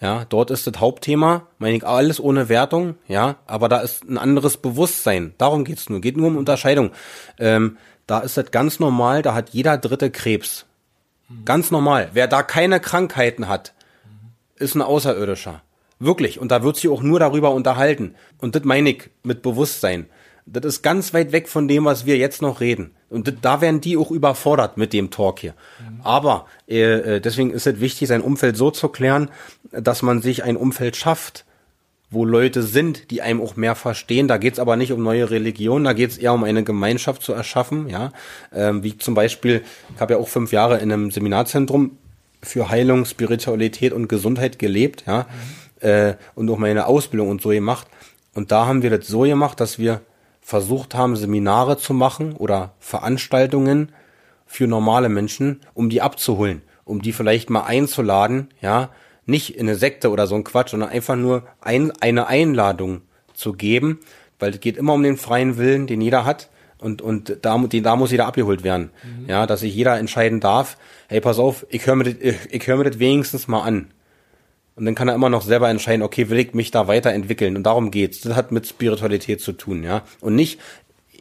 Ja, 0.00 0.24
dort 0.24 0.52
ist 0.52 0.68
das 0.68 0.78
Hauptthema, 0.78 1.48
meine 1.58 1.76
ich, 1.76 1.84
alles 1.84 2.20
ohne 2.20 2.48
Wertung, 2.48 2.94
ja, 3.06 3.36
aber 3.46 3.68
da 3.68 3.80
ist 3.80 4.08
ein 4.08 4.16
anderes 4.16 4.56
Bewusstsein. 4.56 5.34
Darum 5.36 5.64
geht's 5.64 5.90
nur. 5.90 6.00
Geht 6.00 6.16
nur 6.16 6.28
um 6.28 6.38
Unterscheidung. 6.38 6.92
Ähm, 7.38 7.76
da 8.06 8.20
ist 8.20 8.36
das 8.36 8.50
ganz 8.50 8.78
normal, 8.78 9.20
da 9.20 9.34
hat 9.34 9.50
jeder 9.50 9.76
dritte 9.76 10.10
Krebs. 10.10 10.64
Ganz 11.44 11.70
normal. 11.70 12.10
Wer 12.12 12.28
da 12.28 12.42
keine 12.42 12.80
Krankheiten 12.80 13.46
hat, 13.46 13.74
ist 14.56 14.74
ein 14.74 14.82
Außerirdischer. 14.82 15.62
Wirklich. 16.00 16.40
Und 16.40 16.50
da 16.50 16.62
wird 16.64 16.76
sich 16.76 16.88
auch 16.88 17.02
nur 17.02 17.20
darüber 17.20 17.52
unterhalten. 17.52 18.14
Und 18.38 18.56
das 18.56 18.64
meine 18.64 18.90
ich 18.90 19.10
mit 19.22 19.42
Bewusstsein. 19.42 20.06
Das 20.46 20.64
ist 20.64 20.82
ganz 20.82 21.12
weit 21.14 21.30
weg 21.30 21.48
von 21.48 21.68
dem, 21.68 21.84
was 21.84 22.06
wir 22.06 22.16
jetzt 22.16 22.42
noch 22.42 22.60
reden. 22.60 22.92
Und 23.10 23.28
das, 23.28 23.34
da 23.42 23.60
werden 23.60 23.82
die 23.82 23.98
auch 23.98 24.10
überfordert 24.10 24.78
mit 24.78 24.94
dem 24.94 25.10
Talk 25.10 25.40
hier. 25.40 25.54
Mhm. 25.78 26.00
Aber 26.02 26.46
äh, 26.66 27.16
äh, 27.16 27.20
deswegen 27.20 27.50
ist 27.50 27.66
es 27.66 27.80
wichtig, 27.80 28.08
sein 28.08 28.22
Umfeld 28.22 28.56
so 28.56 28.70
zu 28.70 28.88
klären, 28.88 29.30
dass 29.70 30.00
man 30.00 30.22
sich 30.22 30.42
ein 30.42 30.56
Umfeld 30.56 30.96
schafft, 30.96 31.44
wo 32.10 32.24
Leute 32.24 32.62
sind, 32.62 33.10
die 33.10 33.20
einem 33.20 33.42
auch 33.42 33.56
mehr 33.56 33.74
verstehen. 33.74 34.26
Da 34.26 34.38
geht's 34.38 34.58
aber 34.58 34.76
nicht 34.76 34.92
um 34.92 35.02
neue 35.02 35.30
Religionen, 35.30 35.84
da 35.84 35.92
geht's 35.92 36.16
eher 36.16 36.32
um 36.32 36.44
eine 36.44 36.64
Gemeinschaft 36.64 37.22
zu 37.22 37.34
erschaffen. 37.34 37.88
Ja, 37.88 38.12
ähm, 38.52 38.82
wie 38.82 38.96
zum 38.96 39.14
Beispiel, 39.14 39.62
ich 39.94 40.00
habe 40.00 40.14
ja 40.14 40.18
auch 40.18 40.28
fünf 40.28 40.50
Jahre 40.50 40.78
in 40.78 40.90
einem 40.90 41.10
Seminarzentrum 41.10 41.98
für 42.42 42.70
Heilung, 42.70 43.04
Spiritualität 43.04 43.92
und 43.92 44.08
Gesundheit 44.08 44.58
gelebt. 44.58 45.04
Ja. 45.06 45.24
Mhm 45.24 45.59
äh, 45.80 46.14
und 46.34 46.48
auch 46.50 46.58
meine 46.58 46.86
Ausbildung 46.86 47.28
und 47.28 47.42
so 47.42 47.50
gemacht. 47.50 47.86
Und 48.34 48.52
da 48.52 48.66
haben 48.66 48.82
wir 48.82 48.90
das 48.90 49.08
so 49.08 49.20
gemacht, 49.20 49.60
dass 49.60 49.78
wir 49.78 50.00
versucht 50.40 50.94
haben, 50.94 51.16
Seminare 51.16 51.78
zu 51.78 51.94
machen 51.94 52.32
oder 52.32 52.72
Veranstaltungen 52.78 53.92
für 54.46 54.66
normale 54.66 55.08
Menschen, 55.08 55.60
um 55.74 55.90
die 55.90 56.02
abzuholen, 56.02 56.62
um 56.84 57.02
die 57.02 57.12
vielleicht 57.12 57.50
mal 57.50 57.62
einzuladen, 57.62 58.48
ja, 58.60 58.90
nicht 59.26 59.56
in 59.56 59.68
eine 59.68 59.76
Sekte 59.76 60.10
oder 60.10 60.26
so 60.26 60.34
ein 60.34 60.44
Quatsch, 60.44 60.70
sondern 60.70 60.88
einfach 60.88 61.16
nur 61.16 61.44
ein, 61.60 61.92
eine 62.00 62.26
Einladung 62.26 63.02
zu 63.32 63.52
geben, 63.52 64.00
weil 64.38 64.54
es 64.54 64.60
geht 64.60 64.76
immer 64.76 64.94
um 64.94 65.02
den 65.02 65.16
freien 65.16 65.56
Willen, 65.56 65.86
den 65.86 66.00
jeder 66.00 66.24
hat 66.24 66.50
und 66.78 67.02
und 67.02 67.36
da, 67.42 67.56
den, 67.58 67.82
da 67.82 67.94
muss 67.94 68.10
jeder 68.10 68.26
abgeholt 68.26 68.64
werden, 68.64 68.90
mhm. 69.04 69.28
ja, 69.28 69.46
dass 69.46 69.60
sich 69.60 69.74
jeder 69.74 69.98
entscheiden 69.98 70.40
darf, 70.40 70.76
hey, 71.08 71.20
pass 71.20 71.38
auf, 71.38 71.64
ich 71.68 71.86
höre 71.86 71.94
mir 71.94 72.04
das, 72.04 72.14
ich, 72.18 72.36
ich 72.50 72.66
höre 72.66 72.76
mir 72.76 72.90
das 72.90 72.98
wenigstens 72.98 73.46
mal 73.46 73.62
an, 73.62 73.92
und 74.76 74.84
dann 74.84 74.94
kann 74.94 75.08
er 75.08 75.14
immer 75.14 75.28
noch 75.28 75.42
selber 75.42 75.68
entscheiden, 75.68 76.02
okay, 76.02 76.30
will 76.30 76.38
ich 76.38 76.54
mich 76.54 76.70
da 76.70 76.88
weiterentwickeln? 76.88 77.56
Und 77.56 77.64
darum 77.64 77.90
geht's. 77.90 78.20
Das 78.20 78.34
hat 78.34 78.52
mit 78.52 78.66
Spiritualität 78.66 79.40
zu 79.40 79.52
tun, 79.52 79.82
ja. 79.82 80.02
Und 80.20 80.36
nicht 80.36 80.60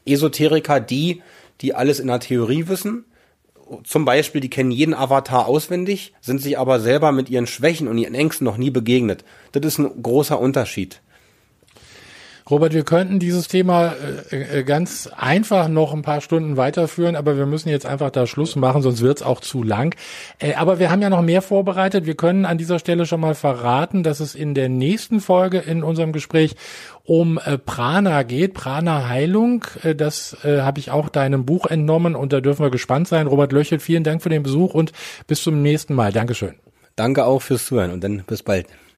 Esoteriker, 0.06 0.80
die, 0.80 1.22
die 1.62 1.76
alles 1.76 2.00
in 2.00 2.08
der 2.08 2.20
Theorie 2.20 2.68
wissen. 2.68 3.06
Zum 3.84 4.06
Beispiel, 4.06 4.42
die 4.42 4.50
kennen 4.50 4.72
jeden 4.72 4.94
Avatar 4.94 5.48
auswendig, 5.48 6.14
sind 6.22 6.42
sich 6.42 6.58
aber 6.58 6.80
selber 6.80 7.12
mit 7.12 7.30
ihren 7.30 7.48
Schwächen 7.48 7.88
und 7.88 7.98
ihren 7.98 8.16
Ängsten 8.16 8.46
noch 8.46 8.58
nie 8.58 8.72
begegnet. 8.72 9.24
Das 9.52 9.64
ist 9.64 9.78
ein 9.78 10.02
großer 10.02 10.40
Unterschied. 10.40 11.02
Robert, 12.50 12.74
wir 12.74 12.84
könnten 12.84 13.20
dieses 13.20 13.48
Thema 13.48 13.94
äh, 14.32 14.60
äh, 14.60 14.64
ganz 14.64 15.08
einfach 15.16 15.68
noch 15.68 15.94
ein 15.94 16.02
paar 16.02 16.22
Stunden 16.22 16.58
weiterführen, 16.58 17.16
aber 17.16 17.38
wir 17.38 17.46
müssen 17.46 17.70
jetzt 17.70 17.86
einfach 17.86 18.10
da 18.10 18.26
Schluss 18.26 18.56
machen, 18.56 18.82
sonst 18.82 19.02
wird's 19.02 19.22
auch 19.22 19.40
zu 19.40 19.62
lang. 19.62 19.96
Äh, 20.40 20.56
aber 20.56 20.80
wir 20.80 20.90
haben 20.90 21.02
ja 21.02 21.10
noch 21.10 21.22
mehr 21.22 21.44
vorbereitet. 21.44 22.06
Wir 22.08 22.16
können 22.16 22.46
an 22.46 22.58
dieser 22.58 22.80
Stelle 22.80 23.06
schon 23.06 23.20
mal 23.20 23.36
verraten, 23.36 24.02
dass 24.02 24.20
es 24.20 24.34
in 24.34 24.56
der 24.56 24.68
nächsten 24.68 25.20
Folge 25.20 25.60
in 25.60 25.84
unserem 25.84 26.12
Gespräch 26.12 26.56
um 27.04 27.40
äh, 27.44 27.58
Prana 27.58 28.24
geht, 28.24 28.56
Prana 28.56 29.08
Heilung. 29.08 29.66
Äh, 29.84 29.94
das 29.94 30.36
äh, 30.44 30.62
habe 30.62 30.80
ich 30.80 30.90
auch 30.90 31.10
deinem 31.10 31.46
Buch 31.46 31.68
entnommen 31.68 32.16
und 32.16 32.34
da 32.34 32.42
dürfen 32.42 32.64
wir 32.64 32.72
gespannt 32.72 33.08
sein. 33.08 33.28
Robert 33.28 33.52
Löchel, 33.52 33.80
vielen 33.80 34.04
Dank 34.04 34.24
für 34.24 34.30
den 34.30 34.44
Besuch 34.44 34.74
und 34.74 34.92
bis 35.28 35.44
zum 35.44 35.62
nächsten 35.62 35.94
Mal. 35.94 36.12
Dankeschön. 36.12 36.56
Danke 36.96 37.26
auch 37.26 37.42
fürs 37.42 37.66
Zuhören 37.66 37.92
und 37.92 38.04
dann 38.04 38.24
bis 38.26 38.44
bald. 38.44 38.66